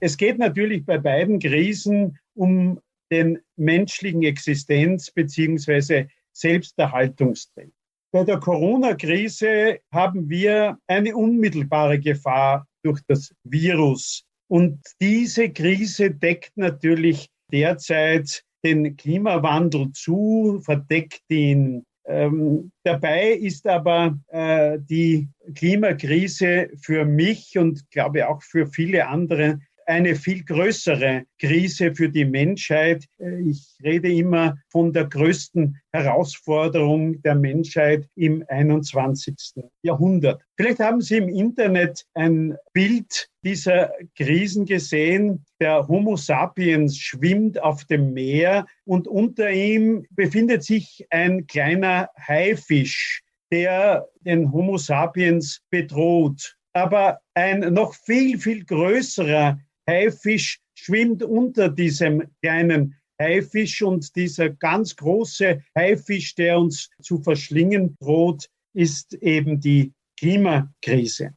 [0.01, 6.07] Es geht natürlich bei beiden Krisen um den menschlichen Existenz- bzw.
[6.33, 7.72] Selbsterhaltungstrieb.
[8.11, 14.25] Bei der Corona-Krise haben wir eine unmittelbare Gefahr durch das Virus.
[14.48, 21.85] Und diese Krise deckt natürlich derzeit den Klimawandel zu, verdeckt ihn.
[22.05, 29.61] Ähm, dabei ist aber äh, die Klimakrise für mich und glaube auch für viele andere
[29.92, 33.05] eine viel größere Krise für die Menschheit.
[33.44, 39.62] Ich rede immer von der größten Herausforderung der Menschheit im 21.
[39.83, 40.40] Jahrhundert.
[40.57, 45.44] Vielleicht haben Sie im Internet ein Bild dieser Krisen gesehen.
[45.61, 53.22] Der Homo sapiens schwimmt auf dem Meer und unter ihm befindet sich ein kleiner Haifisch,
[53.50, 56.57] der den Homo sapiens bedroht.
[56.72, 64.97] Aber ein noch viel, viel größerer Haifisch schwimmt unter diesem kleinen Haifisch und dieser ganz
[64.97, 71.35] große Haifisch, der uns zu verschlingen droht, ist eben die Klimakrise.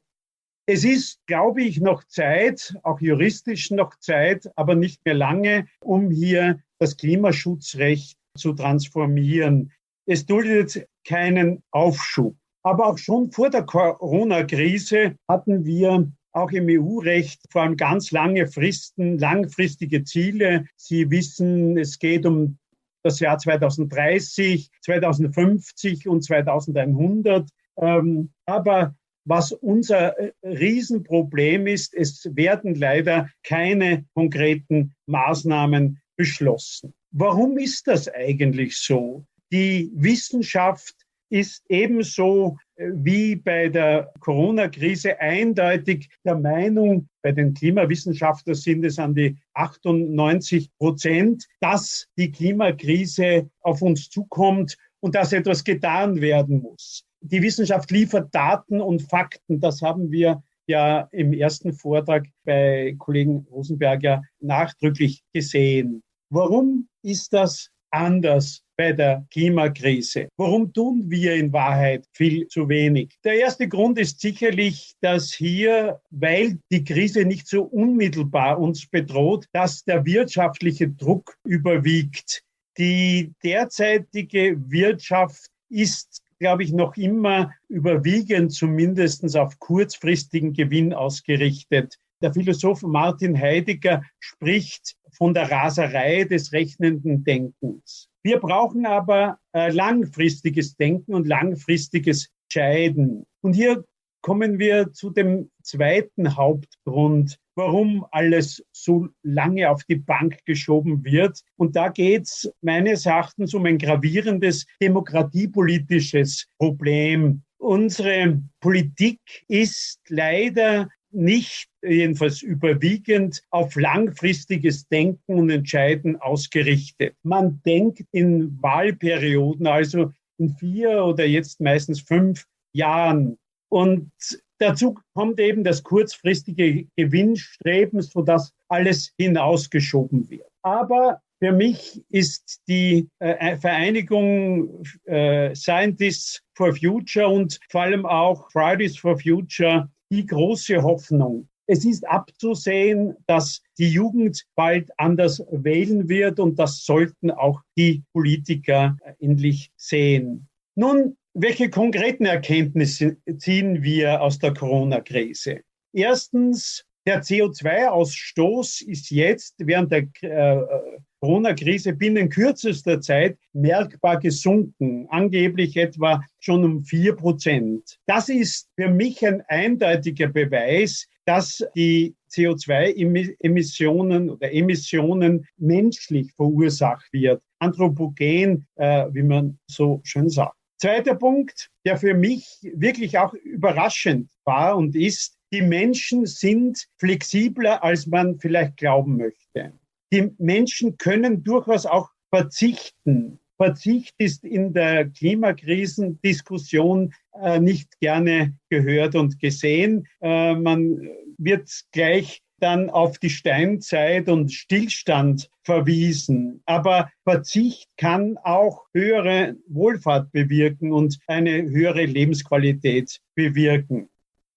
[0.68, 6.10] Es ist, glaube ich, noch Zeit, auch juristisch noch Zeit, aber nicht mehr lange, um
[6.10, 9.72] hier das Klimaschutzrecht zu transformieren.
[10.08, 12.36] Es duldet keinen Aufschub.
[12.64, 18.48] Aber auch schon vor der Corona-Krise hatten wir auch im EU-Recht vor allem ganz lange
[18.48, 20.66] Fristen, langfristige Ziele.
[20.76, 22.58] Sie wissen, es geht um
[23.04, 27.48] das Jahr 2030, 2050 und 2100.
[27.78, 36.94] Ähm, aber was unser äh, Riesenproblem ist, es werden leider keine konkreten Maßnahmen beschlossen.
[37.12, 39.26] Warum ist das eigentlich so?
[39.54, 48.56] Die Wissenschaft ist ebenso äh, wie bei der Corona-Krise eindeutig der Meinung, bei den Klimawissenschaftlern
[48.56, 55.64] sind es an die 98 Prozent, dass die Klimakrise auf uns zukommt und dass etwas
[55.64, 57.04] getan werden muss.
[57.22, 59.60] Die Wissenschaft liefert Daten und Fakten.
[59.60, 66.04] Das haben wir ja im ersten Vortrag bei Kollegen Rosenberger nachdrücklich gesehen.
[66.30, 70.28] Warum ist das anders bei der Klimakrise.
[70.38, 73.16] Warum tun wir in Wahrheit viel zu wenig?
[73.24, 79.46] Der erste Grund ist sicherlich, dass hier, weil die Krise nicht so unmittelbar uns bedroht,
[79.54, 82.44] dass der wirtschaftliche Druck überwiegt.
[82.78, 91.96] Die derzeitige Wirtschaft ist glaube ich, noch immer überwiegend zumindest auf kurzfristigen Gewinn ausgerichtet.
[92.22, 98.10] Der Philosoph Martin Heidegger spricht von der Raserei des rechnenden Denkens.
[98.26, 103.26] Wir brauchen aber äh, langfristiges Denken und langfristiges Scheiden.
[103.42, 103.86] Und hier
[104.22, 111.42] kommen wir zu dem zweiten Hauptgrund warum alles so lange auf die Bank geschoben wird.
[111.58, 117.42] Und da geht es meines Erachtens um ein gravierendes demokratiepolitisches Problem.
[117.58, 127.16] Unsere Politik ist leider nicht jedenfalls überwiegend auf langfristiges Denken und Entscheiden ausgerichtet.
[127.24, 133.38] Man denkt in Wahlperioden, also in vier oder jetzt meistens fünf Jahren.
[133.70, 134.12] Und
[134.60, 140.48] dazu kommt eben das kurzfristige Gewinnstreben, sodass alles hinausgeschoben wird.
[140.62, 148.50] Aber für mich ist die äh, Vereinigung äh, Scientists for Future und vor allem auch
[148.52, 151.48] Fridays for Future die große Hoffnung.
[151.68, 158.04] Es ist abzusehen, dass die Jugend bald anders wählen wird und das sollten auch die
[158.14, 160.48] Politiker endlich sehen.
[160.76, 165.62] Nun, welche konkreten Erkenntnisse ziehen wir aus der Corona-Krise?
[165.92, 175.76] Erstens, der CO2-Ausstoß ist jetzt während der äh, Corona-Krise binnen kürzester Zeit merkbar gesunken, angeblich
[175.76, 177.98] etwa schon um vier Prozent.
[178.06, 187.42] Das ist für mich ein eindeutiger Beweis, dass die CO2-Emissionen oder Emissionen menschlich verursacht wird,
[187.58, 190.54] anthropogen, äh, wie man so schön sagt.
[190.78, 197.84] Zweiter Punkt, der für mich wirklich auch überraschend war und ist, die Menschen sind flexibler,
[197.84, 199.74] als man vielleicht glauben möchte
[200.16, 203.40] die Menschen können durchaus auch verzichten.
[203.58, 210.08] Verzicht ist in der Klimakrisendiskussion äh, nicht gerne gehört und gesehen.
[210.22, 216.62] Äh, man wird gleich dann auf die Steinzeit und Stillstand verwiesen.
[216.66, 224.08] Aber Verzicht kann auch höhere Wohlfahrt bewirken und eine höhere Lebensqualität bewirken.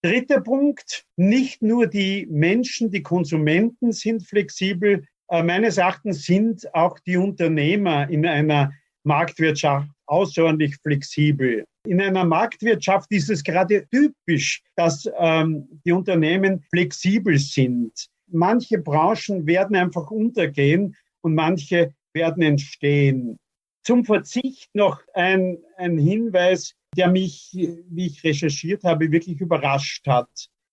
[0.02, 7.16] Dritter Punkt, nicht nur die Menschen, die Konsumenten sind flexibel, meines Erachtens sind auch die
[7.16, 8.72] Unternehmer in einer
[9.04, 11.64] Marktwirtschaft außerordentlich flexibel.
[11.86, 17.92] In einer Marktwirtschaft ist es gerade typisch, dass ähm, die Unternehmen flexibel sind.
[18.30, 23.38] Manche Branchen werden einfach untergehen und manche werden entstehen.
[23.84, 30.28] Zum Verzicht noch ein, ein Hinweis, der mich, wie ich recherchiert habe, wirklich überrascht hat.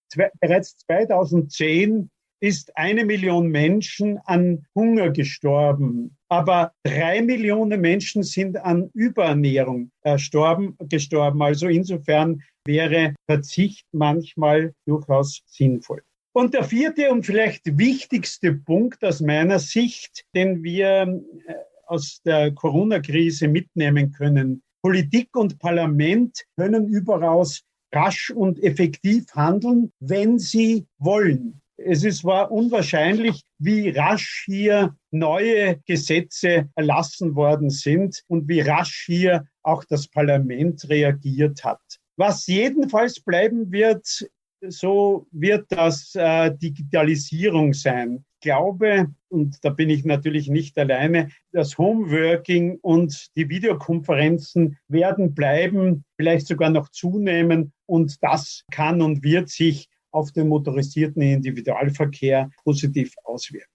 [0.09, 2.09] Zwei, bereits 2010
[2.45, 6.15] ist eine Million Menschen an Hunger gestorben.
[6.29, 11.41] Aber drei Millionen Menschen sind an Überernährung äh, storben, gestorben.
[11.41, 16.03] Also insofern wäre Verzicht manchmal durchaus sinnvoll.
[16.33, 21.53] Und der vierte und vielleicht wichtigste Punkt aus meiner Sicht, den wir äh,
[21.87, 24.61] aus der Corona-Krise mitnehmen können.
[24.83, 31.59] Politik und Parlament können überaus rasch und effektiv handeln, wenn sie wollen.
[31.77, 39.03] Es ist, war unwahrscheinlich, wie rasch hier neue Gesetze erlassen worden sind und wie rasch
[39.05, 41.81] hier auch das Parlament reagiert hat.
[42.17, 44.29] Was jedenfalls bleiben wird,
[44.67, 48.23] so wird das äh, Digitalisierung sein.
[48.39, 55.33] Ich glaube, und da bin ich natürlich nicht alleine, das Homeworking und die Videokonferenzen werden
[55.33, 62.49] bleiben, vielleicht sogar noch zunehmen und das kann und wird sich auf den motorisierten Individualverkehr
[62.63, 63.69] positiv auswirken.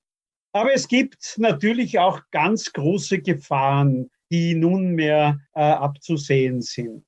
[0.53, 7.05] Aber es gibt natürlich auch ganz große Gefahren, die nunmehr äh, abzusehen sind.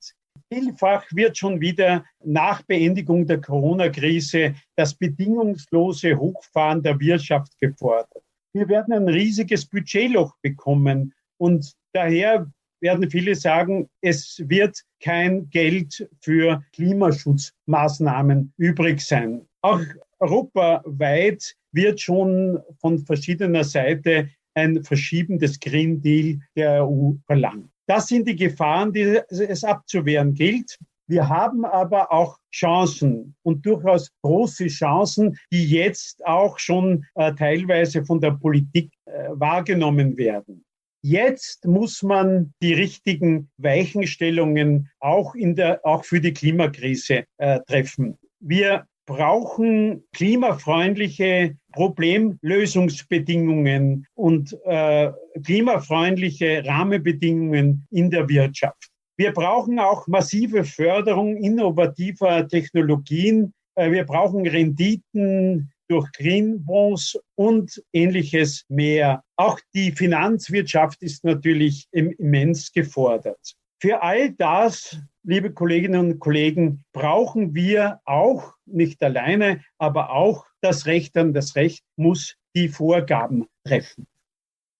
[0.52, 8.22] Vielfach wird schon wieder nach Beendigung der Corona-Krise das bedingungslose Hochfahren der Wirtschaft gefordert.
[8.54, 12.52] Wir werden ein riesiges Budgetloch bekommen und daher
[12.82, 19.46] werden viele sagen, es wird kein Geld für Klimaschutzmaßnahmen übrig sein.
[19.62, 19.80] Auch
[20.18, 27.70] europaweit wird schon von verschiedener Seite ein Verschieben des Green Deal der EU verlangt.
[27.86, 30.78] Das sind die Gefahren, die es abzuwehren gilt.
[31.08, 38.04] Wir haben aber auch Chancen und durchaus große Chancen, die jetzt auch schon äh, teilweise
[38.04, 40.64] von der Politik äh, wahrgenommen werden.
[41.04, 48.16] Jetzt muss man die richtigen Weichenstellungen auch in der, auch für die Klimakrise äh, treffen.
[48.38, 55.10] Wir brauchen klimafreundliche Problemlösungsbedingungen und äh,
[55.44, 58.92] klimafreundliche Rahmenbedingungen in der Wirtschaft.
[59.16, 63.52] Wir brauchen auch massive Förderung innovativer Technologien.
[63.74, 69.22] Äh, wir brauchen Renditen durch Greenbonds und ähnliches mehr.
[69.36, 73.54] Auch die Finanzwirtschaft ist natürlich immens gefordert.
[73.78, 80.86] Für all das, liebe Kolleginnen und Kollegen, brauchen wir auch nicht alleine, aber auch das
[80.86, 84.06] Recht an das Recht muss die Vorgaben treffen.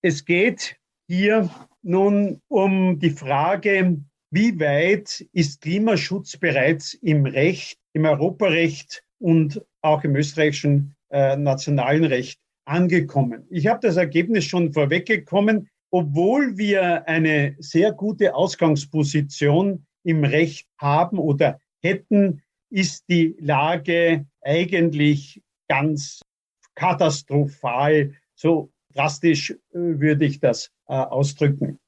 [0.00, 0.76] Es geht
[1.08, 1.50] hier
[1.82, 4.00] nun um die Frage,
[4.30, 12.04] wie weit ist Klimaschutz bereits im Recht, im Europarecht und auch im österreichischen äh, nationalen
[12.04, 13.46] Recht angekommen.
[13.50, 15.68] Ich habe das Ergebnis schon vorweggekommen.
[15.90, 25.42] Obwohl wir eine sehr gute Ausgangsposition im Recht haben oder hätten, ist die Lage eigentlich
[25.68, 26.22] ganz
[26.74, 28.14] katastrophal.
[28.34, 31.78] So drastisch äh, würde ich das äh, ausdrücken.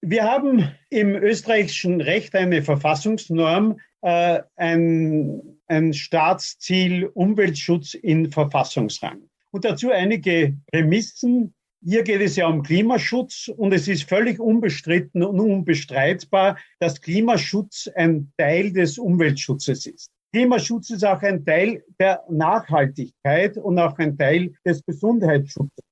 [0.00, 9.22] Wir haben im österreichischen Recht eine Verfassungsnorm, äh, ein, ein Staatsziel Umweltschutz in Verfassungsrang.
[9.50, 11.52] Und dazu einige Prämissen.
[11.84, 17.88] Hier geht es ja um Klimaschutz und es ist völlig unbestritten und unbestreitbar, dass Klimaschutz
[17.94, 20.10] ein Teil des Umweltschutzes ist.
[20.32, 25.87] Klimaschutz ist auch ein Teil der Nachhaltigkeit und auch ein Teil des Gesundheitsschutzes.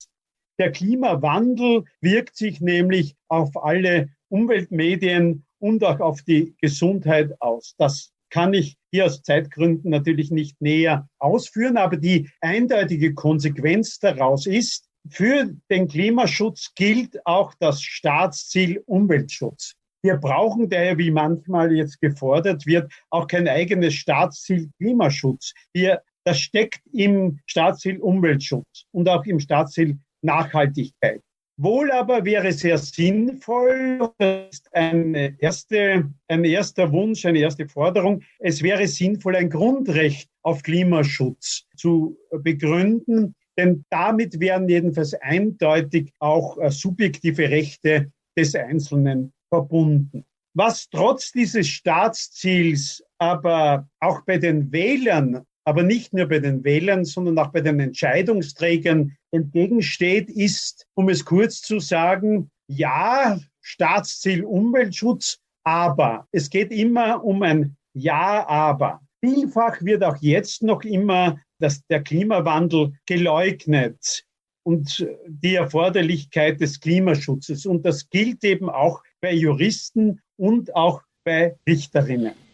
[0.59, 7.75] Der Klimawandel wirkt sich nämlich auf alle Umweltmedien und auch auf die Gesundheit aus.
[7.79, 14.47] Das kann ich hier aus Zeitgründen natürlich nicht näher ausführen, aber die eindeutige Konsequenz daraus
[14.47, 19.75] ist, für den Klimaschutz gilt auch das Staatsziel Umweltschutz.
[20.03, 25.53] Wir brauchen daher, wie manchmal jetzt gefordert wird, auch kein eigenes Staatsziel Klimaschutz.
[25.75, 31.23] Hier, das steckt im Staatsziel Umweltschutz und auch im Staatsziel Nachhaltigkeit.
[31.59, 38.23] Wohl aber wäre sehr sinnvoll, das ist eine erste, ein erster Wunsch, eine erste Forderung,
[38.39, 46.59] es wäre sinnvoll, ein Grundrecht auf Klimaschutz zu begründen, denn damit wären jedenfalls eindeutig auch
[46.59, 50.27] äh, subjektive Rechte des Einzelnen verbunden.
[50.53, 57.05] Was trotz dieses Staatsziels aber auch bei den Wählern aber nicht nur bei den Wählern,
[57.05, 65.39] sondern auch bei den Entscheidungsträgern entgegensteht, ist, um es kurz zu sagen, ja, Staatsziel Umweltschutz,
[65.65, 69.01] aber es geht immer um ein Ja, aber.
[69.25, 74.25] Vielfach wird auch jetzt noch immer dass der Klimawandel geleugnet
[74.63, 77.67] und die Erforderlichkeit des Klimaschutzes.
[77.67, 82.46] Und das gilt eben auch bei Juristen und auch bei Richterinnen.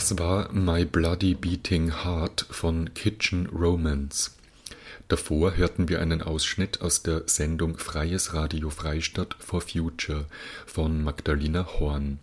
[0.00, 4.30] Das war My Bloody Beating Heart von Kitchen Romance.
[5.08, 10.24] Davor hörten wir einen Ausschnitt aus der Sendung Freies Radio Freistadt for Future
[10.64, 12.18] von Magdalena Horn.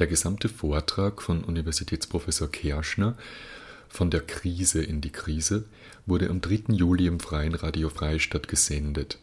[0.00, 3.16] Der gesamte Vortrag von Universitätsprofessor Kerschner
[3.88, 5.66] von der Krise in die Krise
[6.06, 6.74] wurde am 3.
[6.74, 9.16] Juli im Freien Radio Freistadt gesendet.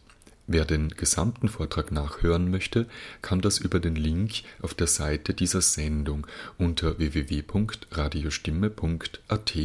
[0.50, 2.86] Wer den gesamten Vortrag nachhören möchte,
[3.20, 6.26] kann das über den Link auf der Seite dieser Sendung
[6.56, 9.58] unter www.radiostimme.at.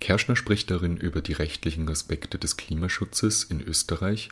[0.00, 4.28] Kerschner spricht darin über die rechtlichen Aspekte des Klimaschutzes in Österreich,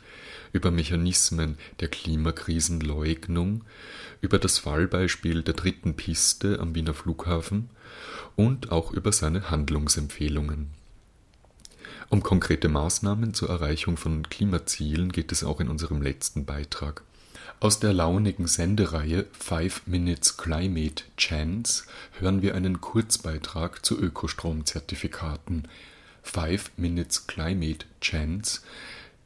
[0.53, 3.63] über Mechanismen der Klimakrisenleugnung,
[4.21, 7.71] über das Fallbeispiel der dritten Piste am Wiener Flughafen
[8.35, 10.76] und auch über seine Handlungsempfehlungen
[12.09, 17.03] um konkrete Maßnahmen zur Erreichung von Klimazielen geht es auch in unserem letzten Beitrag.
[17.59, 21.85] Aus der launigen Sendereihe Five Minutes Climate Chance
[22.19, 25.67] hören wir einen Kurzbeitrag zu Ökostromzertifikaten.
[26.21, 28.61] Five Minutes Climate Chance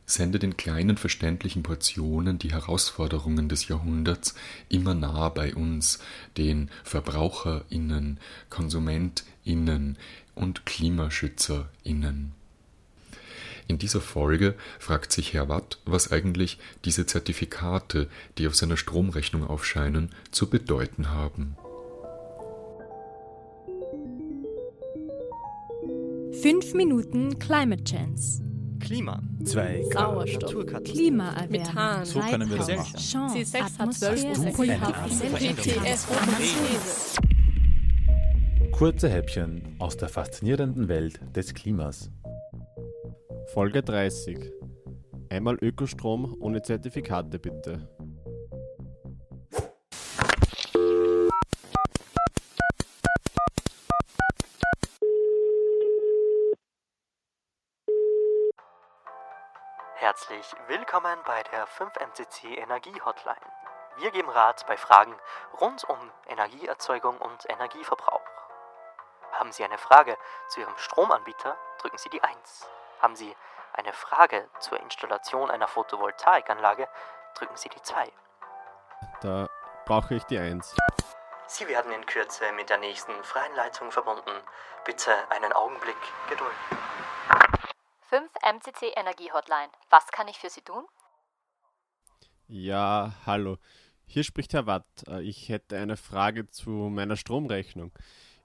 [0.06, 4.34] sendet in kleinen verständlichen Portionen die Herausforderungen des Jahrhunderts
[4.70, 6.00] immer nah bei uns,
[6.38, 8.20] den VerbraucherInnen,
[8.50, 9.98] KonsumentInnen
[10.36, 12.41] und KlimaschützerInnen.
[13.72, 19.48] In dieser Folge fragt sich Herr Watt, was eigentlich diese Zertifikate, die auf seiner Stromrechnung
[19.48, 21.56] aufscheinen, zu bedeuten haben.
[26.42, 28.44] Fünf Minuten Climate Chance.
[28.82, 29.24] Klima.
[29.46, 30.66] Zwei Sauerstoff.
[30.84, 31.52] Klimaerwärmung.
[31.52, 32.04] Methan.
[32.06, 33.00] So können wir das machen.
[33.00, 33.38] Chance.
[33.38, 34.54] C6 hat 12
[35.56, 36.08] PTS
[38.74, 42.10] Kurze Häppchen aus der faszinierenden Welt des Klimas.
[43.54, 44.50] Folge 30.
[45.30, 47.86] Einmal Ökostrom ohne Zertifikate bitte.
[59.96, 63.36] Herzlich willkommen bei der 5MCC Energie Hotline.
[63.98, 65.14] Wir geben Rat bei Fragen
[65.60, 65.98] rund um
[66.30, 68.22] Energieerzeugung und Energieverbrauch.
[69.34, 70.16] Haben Sie eine Frage
[70.48, 72.70] zu Ihrem Stromanbieter, drücken Sie die 1.
[73.02, 73.36] Haben Sie
[73.74, 76.88] eine Frage zur Installation einer Photovoltaikanlage,
[77.36, 78.12] drücken Sie die 2.
[79.22, 79.50] Da
[79.86, 80.76] brauche ich die 1.
[81.48, 84.32] Sie werden in Kürze mit der nächsten freien Leitung verbunden.
[84.86, 85.98] Bitte einen Augenblick
[86.30, 86.56] Geduld.
[88.10, 89.72] 5 MCC Energie Hotline.
[89.90, 90.86] Was kann ich für Sie tun?
[92.48, 93.58] Ja, hallo.
[94.06, 94.86] Hier spricht Herr Watt.
[95.08, 97.92] Äh, ich hätte eine Frage zu meiner Stromrechnung.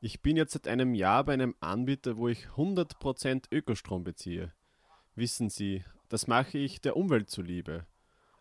[0.07, 4.55] Ich bin jetzt seit einem Jahr bei einem Anbieter, wo ich 100% Ökostrom beziehe.
[5.17, 7.85] Wissen Sie, das mache ich der Umwelt zuliebe,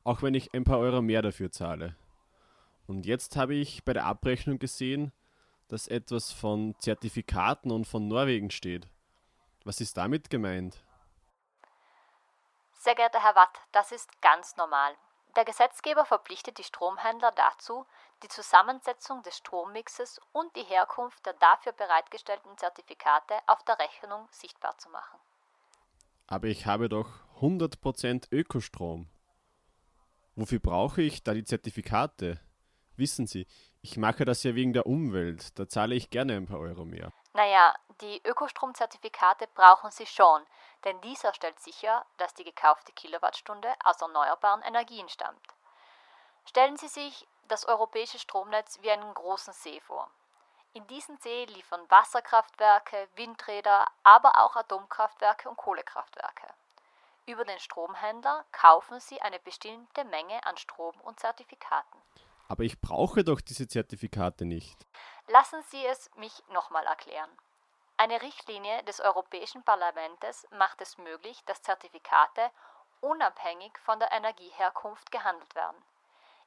[0.03, 1.95] auch wenn ich ein paar Euro mehr dafür zahle.
[2.85, 5.11] Und jetzt habe ich bei der Abrechnung gesehen,
[5.67, 8.87] dass etwas von Zertifikaten und von Norwegen steht.
[9.63, 10.83] Was ist damit gemeint?
[12.73, 14.93] Sehr geehrter Herr Watt, das ist ganz normal.
[15.35, 17.87] Der Gesetzgeber verpflichtet die Stromhändler dazu,
[18.23, 24.77] die Zusammensetzung des Strommixes und die Herkunft der dafür bereitgestellten Zertifikate auf der Rechnung sichtbar
[24.77, 25.19] zu machen.
[26.27, 27.09] Aber ich habe doch
[27.39, 29.07] 100% Ökostrom.
[30.35, 32.39] Wofür brauche ich da die Zertifikate?
[32.97, 33.45] Wissen Sie,
[33.81, 37.11] ich mache das ja wegen der Umwelt, da zahle ich gerne ein paar Euro mehr.
[37.33, 40.41] Naja, die Ökostromzertifikate brauchen Sie schon,
[40.85, 45.45] denn dieser stellt sicher, dass die gekaufte Kilowattstunde aus erneuerbaren Energien stammt.
[46.45, 50.09] Stellen Sie sich das europäische Stromnetz wie einen großen See vor.
[50.73, 56.47] In diesen See liefern Wasserkraftwerke, Windräder, aber auch Atomkraftwerke und Kohlekraftwerke.
[57.25, 62.01] Über den Stromhändler kaufen Sie eine bestimmte Menge an Strom und Zertifikaten.
[62.47, 64.85] Aber ich brauche doch diese Zertifikate nicht.
[65.27, 67.29] Lassen Sie es mich nochmal erklären.
[67.97, 72.51] Eine Richtlinie des Europäischen Parlaments macht es möglich, dass Zertifikate
[72.99, 75.81] unabhängig von der Energieherkunft gehandelt werden.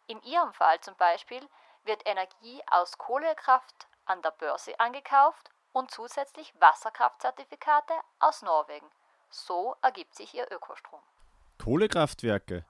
[0.08, 1.40] In Ihrem Fall zum Beispiel
[1.84, 8.86] wird Energie aus Kohlekraft an der Börse angekauft und zusätzlich Wasserkraftzertifikate aus Norwegen.
[9.28, 11.00] So ergibt sich Ihr Ökostrom.
[11.58, 12.64] Kohlekraftwerke?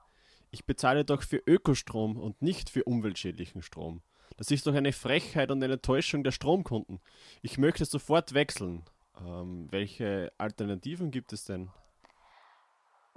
[0.51, 4.01] Ich bezahle doch für Ökostrom und nicht für umweltschädlichen Strom.
[4.35, 6.99] Das ist doch eine Frechheit und eine Täuschung der Stromkunden.
[7.41, 8.83] Ich möchte sofort wechseln.
[9.17, 11.71] Ähm, welche Alternativen gibt es denn?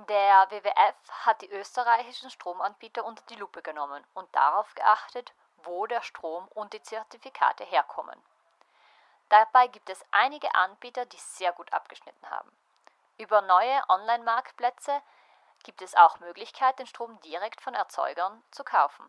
[0.09, 0.95] Der WWF
[1.27, 5.33] hat die österreichischen Stromanbieter unter die Lupe genommen und darauf geachtet,
[5.65, 8.21] wo der Strom und die Zertifikate herkommen.
[9.29, 12.51] Dabei gibt es einige Anbieter, die sehr gut abgeschnitten haben.
[13.17, 15.01] Über neue Online-Marktplätze
[15.63, 19.09] gibt es auch Möglichkeit, den Strom direkt von Erzeugern zu kaufen.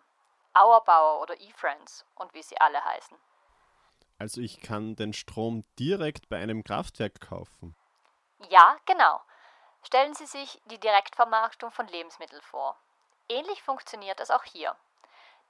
[0.53, 3.17] Auerbauer oder eFriends und wie sie alle heißen.
[4.19, 7.75] Also ich kann den Strom direkt bei einem Kraftwerk kaufen.
[8.49, 9.21] Ja, genau.
[9.83, 12.77] Stellen Sie sich die Direktvermarktung von Lebensmitteln vor.
[13.29, 14.75] Ähnlich funktioniert es auch hier.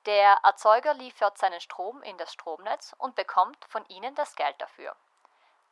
[0.06, 4.96] Der Erzeuger liefert seinen Strom in das Stromnetz und bekommt von Ihnen das Geld dafür.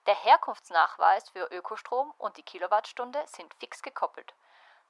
[0.08, 4.34] Der Herkunftsnachweis für Ökostrom und die Kilowattstunde sind fix gekoppelt.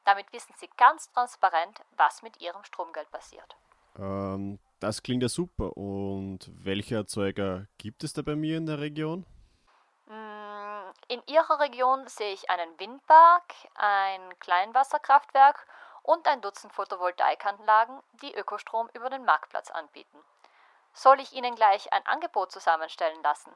[0.06, 3.56] Damit wissen Sie ganz transparent, was mit Ihrem Stromgeld passiert.
[3.98, 5.76] Ähm, das klingt ja super.
[5.76, 9.26] Und welche Erzeuger gibt es da bei mir in der Region?
[11.12, 13.44] In Ihrer Region sehe ich einen Windpark,
[13.76, 15.68] ein Kleinwasserkraftwerk
[16.04, 20.18] und ein Dutzend Photovoltaikanlagen, die Ökostrom über den Marktplatz anbieten.
[20.94, 23.52] Soll ich Ihnen gleich ein Angebot zusammenstellen lassen?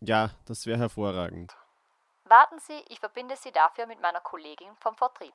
[0.00, 1.54] Ja, das wäre hervorragend.
[2.24, 5.34] Warten Sie, ich verbinde Sie dafür mit meiner Kollegin vom Vertrieb.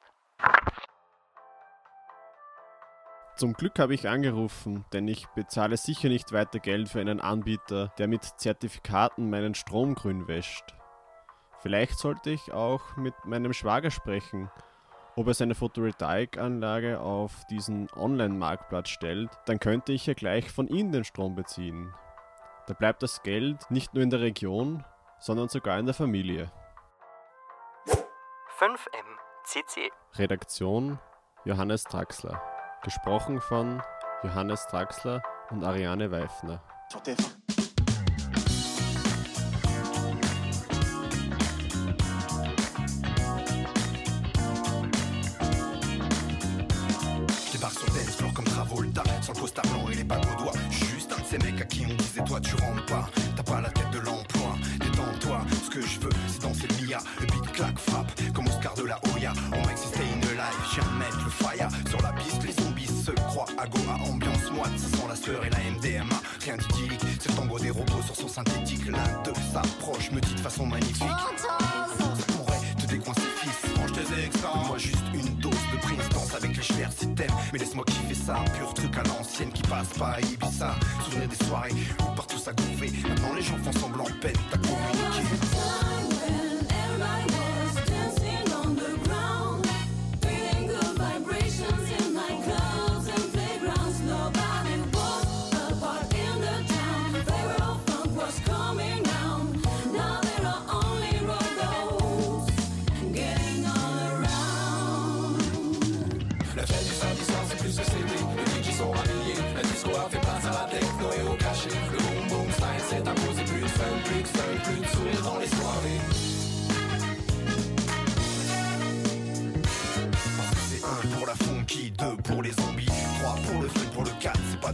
[3.35, 7.89] Zum Glück habe ich angerufen, denn ich bezahle sicher nicht weiter Geld für einen Anbieter,
[7.99, 10.73] der mit Zertifikaten meinen Strom grün wäscht.
[11.61, 14.49] Vielleicht sollte ich auch mit meinem Schwager sprechen,
[15.15, 20.93] ob er seine Photovoltaikanlage auf diesen Online-Marktplatz stellt, dann könnte ich ja gleich von ihm
[20.93, 21.93] den Strom beziehen.
[22.67, 24.85] Da bleibt das Geld nicht nur in der Region,
[25.19, 26.51] sondern sogar in der Familie.
[28.59, 30.99] 5M CC Redaktion
[31.43, 32.41] Johannes Traxler.
[32.83, 33.81] Gesprochen von
[34.23, 36.61] Johannes Traxler und Ariane Weifner.
[52.41, 53.09] Tu rentres pas.
[53.35, 54.55] T'as pas la tête de l'emploi.
[54.79, 56.99] Détends-toi Ce que je veux c'est danser le Mia.
[57.19, 59.33] Le beat claque frappe comme Oscar de la Hoya.
[59.51, 61.69] On mec c'est in life J'ai un mettre le fire.
[61.89, 65.49] Sur la piste les zombies se croient Agora ambiance moite Ça sent la sueur et
[65.49, 68.85] la MDMA Rien d'idyllique C'est le tango des robots sur son synthétique.
[68.87, 71.07] L'un d'eux s'approche me dit de façon magnifique
[77.53, 80.75] Mais laisse-moi kiffer ça Pur truc à l'ancienne qui passe pas à Ibiza.
[81.05, 81.71] Souvenir des soirées
[82.01, 85.98] où partout ça gouvait Maintenant les gens font semblant peine T'as communiqué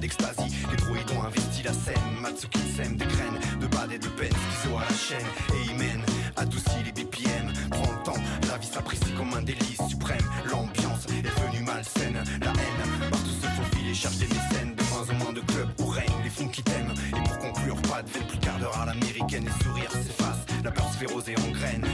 [0.06, 4.30] Les droïdes ont investi la scène Matsuki sème des graines de bad et de peine
[4.30, 5.26] Schizo à la chaîne.
[5.56, 6.00] Et Imen
[6.36, 10.22] adoucit les BPM Prends le temps, la vie s'apprécie comme un délice suprême.
[10.52, 14.76] L'ambiance est devenue malsaine La haine, partout se faufile et cherche des mécènes.
[14.76, 16.94] De moins en moins de clubs où règnent les fonds qui t'aiment.
[17.10, 20.88] Et pour conclure, pas de plus quart d'heure à l'américaine Les sourires s'effacent, la peur
[20.94, 21.86] se fait en graines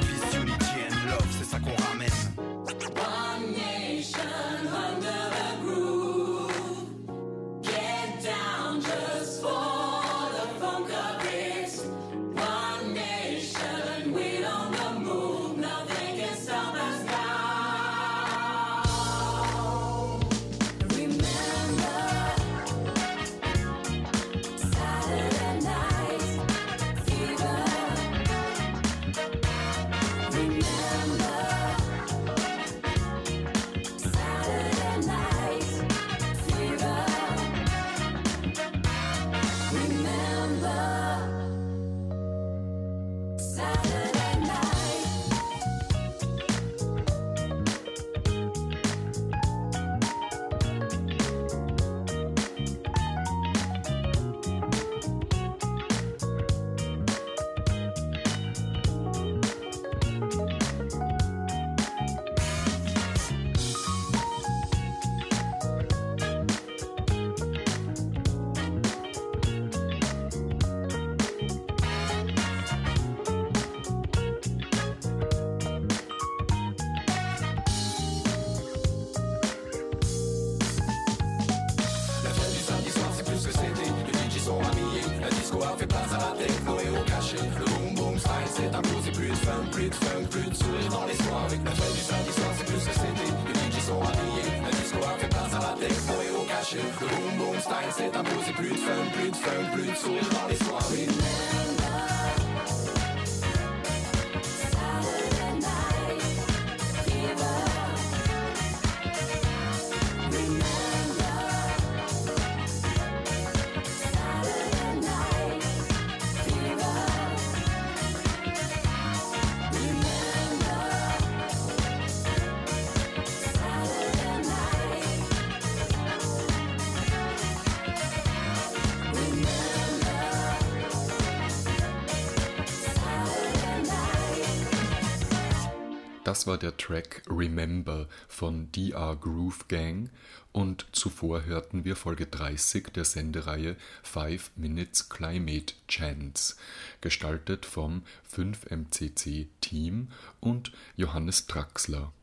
[136.32, 140.10] Das war der Track Remember von DR Groove Gang
[140.54, 146.56] und zuvor hörten wir Folge 30 der Sendereihe 5 Minutes Climate Chance,
[147.02, 148.04] gestaltet vom
[148.34, 150.08] 5MCC Team
[150.40, 152.14] und Johannes Draxler.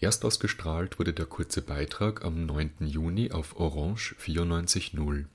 [0.00, 2.86] Erst ausgestrahlt wurde der kurze Beitrag am 9.
[2.86, 5.26] Juni auf Orange 94.0.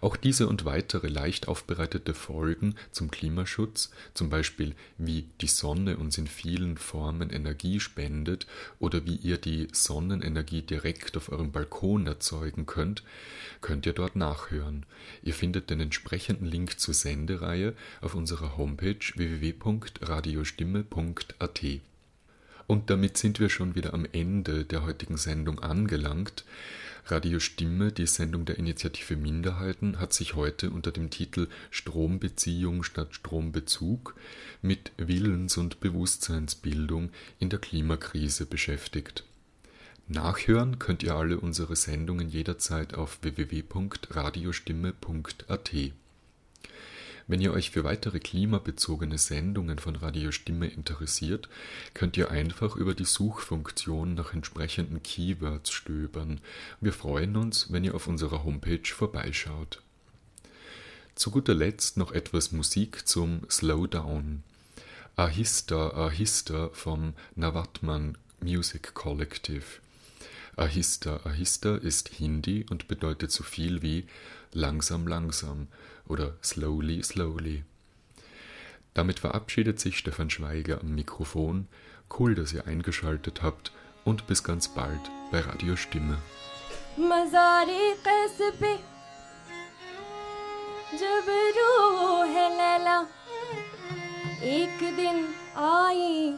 [0.00, 6.18] Auch diese und weitere leicht aufbereitete Folgen zum Klimaschutz, zum Beispiel wie die Sonne uns
[6.18, 8.46] in vielen Formen Energie spendet
[8.78, 13.02] oder wie ihr die Sonnenenergie direkt auf eurem Balkon erzeugen könnt,
[13.60, 14.86] könnt ihr dort nachhören.
[15.22, 21.60] Ihr findet den entsprechenden Link zur Sendereihe auf unserer Homepage www.radiostimme.at.
[22.66, 26.44] Und damit sind wir schon wieder am Ende der heutigen Sendung angelangt.
[27.06, 33.14] Radio Stimme, die Sendung der Initiative Minderheiten, hat sich heute unter dem Titel Strombeziehung statt
[33.14, 34.14] Strombezug
[34.62, 39.24] mit Willens- und Bewusstseinsbildung in der Klimakrise beschäftigt.
[40.06, 45.74] Nachhören könnt ihr alle unsere Sendungen jederzeit auf www.radiostimme.at.
[47.32, 51.48] Wenn ihr euch für weitere klimabezogene Sendungen von Radio Stimme interessiert,
[51.94, 56.42] könnt ihr einfach über die Suchfunktion nach entsprechenden Keywords stöbern.
[56.82, 59.80] Wir freuen uns, wenn ihr auf unserer Homepage vorbeischaut.
[61.14, 64.42] Zu guter Letzt noch etwas Musik zum Slowdown.
[65.16, 69.64] Ahista Ahista vom Navatman Music Collective.
[70.56, 74.04] Ahista Ahista ist Hindi und bedeutet so viel wie
[74.52, 75.68] langsam langsam
[76.11, 77.63] oder slowly slowly.
[78.93, 81.67] Damit verabschiedet sich Stefan Schweiger am Mikrofon.
[82.17, 83.71] Cool, dass ihr eingeschaltet habt
[84.05, 85.01] und bis ganz bald
[85.31, 86.17] bei Radio Stimme.
[86.99, 88.73] Mazari कैस पे
[90.97, 91.25] जब
[91.57, 92.97] रूह लैला
[94.43, 95.17] एक दिन
[95.57, 96.33] आई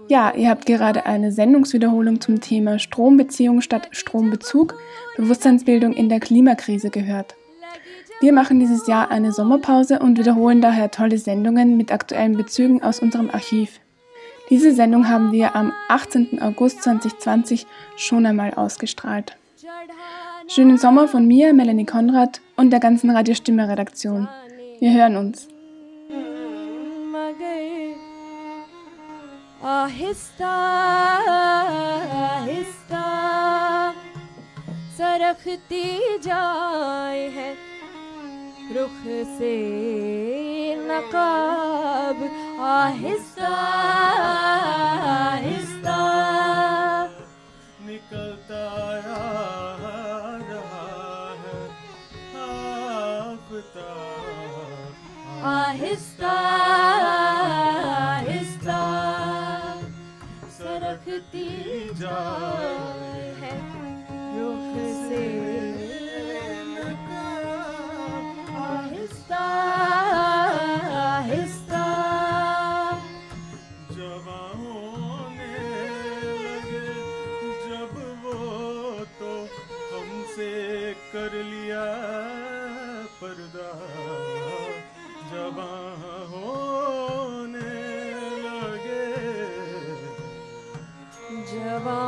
[0.09, 4.75] ja, ihr habt gerade eine Sendungswiederholung zum Thema Strombeziehung statt Strombezug,
[5.17, 7.35] Bewusstseinsbildung in der Klimakrise gehört.
[8.21, 13.01] Wir machen dieses Jahr eine Sommerpause und wiederholen daher tolle Sendungen mit aktuellen Bezügen aus
[13.01, 13.81] unserem Archiv.
[14.49, 16.41] Diese Sendung haben wir am 18.
[16.41, 17.67] August 2020
[17.97, 19.37] schon einmal ausgestrahlt.
[20.47, 24.29] Schönen Sommer von mir, Melanie Konrad und der ganzen Radiostimme-Redaktion.
[24.79, 25.49] Wir hören uns.
[29.63, 30.53] Aahista
[31.33, 33.03] आहिस्ता
[34.97, 37.53] सरखती जाए है।
[38.75, 38.99] रुख
[39.39, 39.55] से
[40.89, 42.23] नकाब।
[42.63, 43.53] आहिस्ता
[45.13, 45.99] आहिस्ता
[47.87, 48.65] निकलता
[49.03, 49.93] है
[55.53, 56.33] आहिस्ता
[62.03, 63.02] die.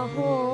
[0.04, 0.50] 然后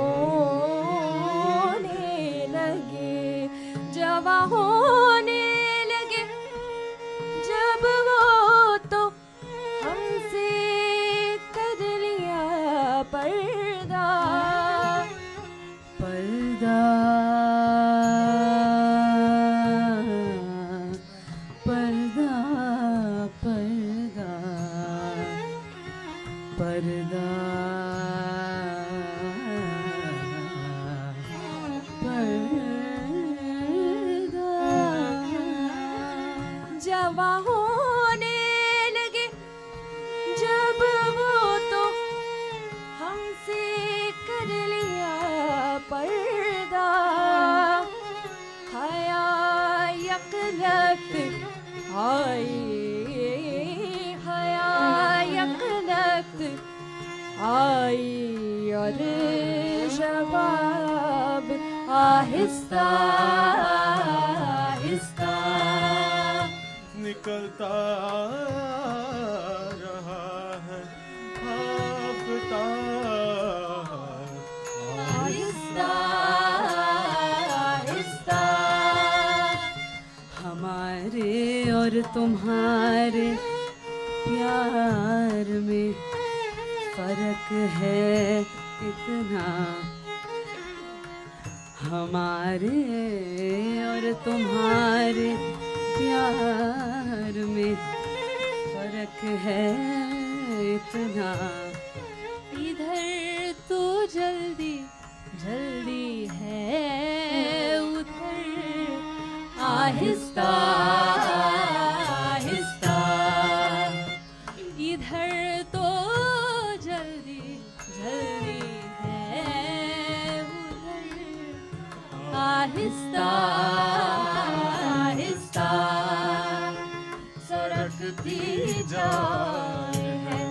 [127.70, 128.38] रखती
[128.86, 130.42] जाए। है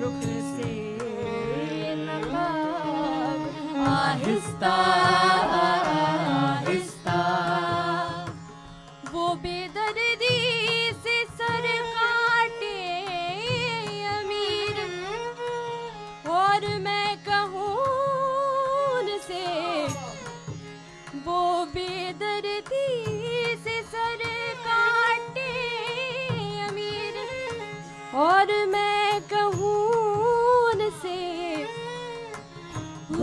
[0.00, 0.20] रुख
[0.50, 0.72] से
[1.96, 4.74] नमक आहिस्ता।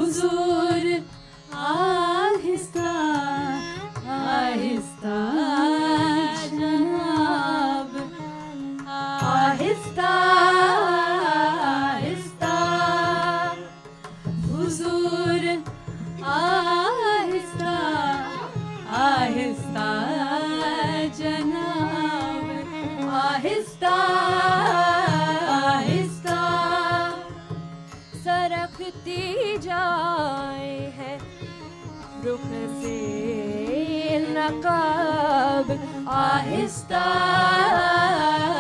[0.07, 1.01] huzur
[1.51, 2.89] ahista
[4.07, 4.86] ahista.
[34.47, 35.69] लकाब
[36.09, 36.99] आहिस्ता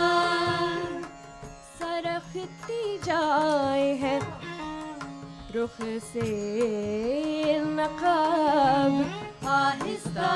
[1.79, 4.19] सरखती जाए है।
[5.55, 5.77] रुख
[6.11, 6.27] से
[7.59, 10.29] नकाब। आहिस्ता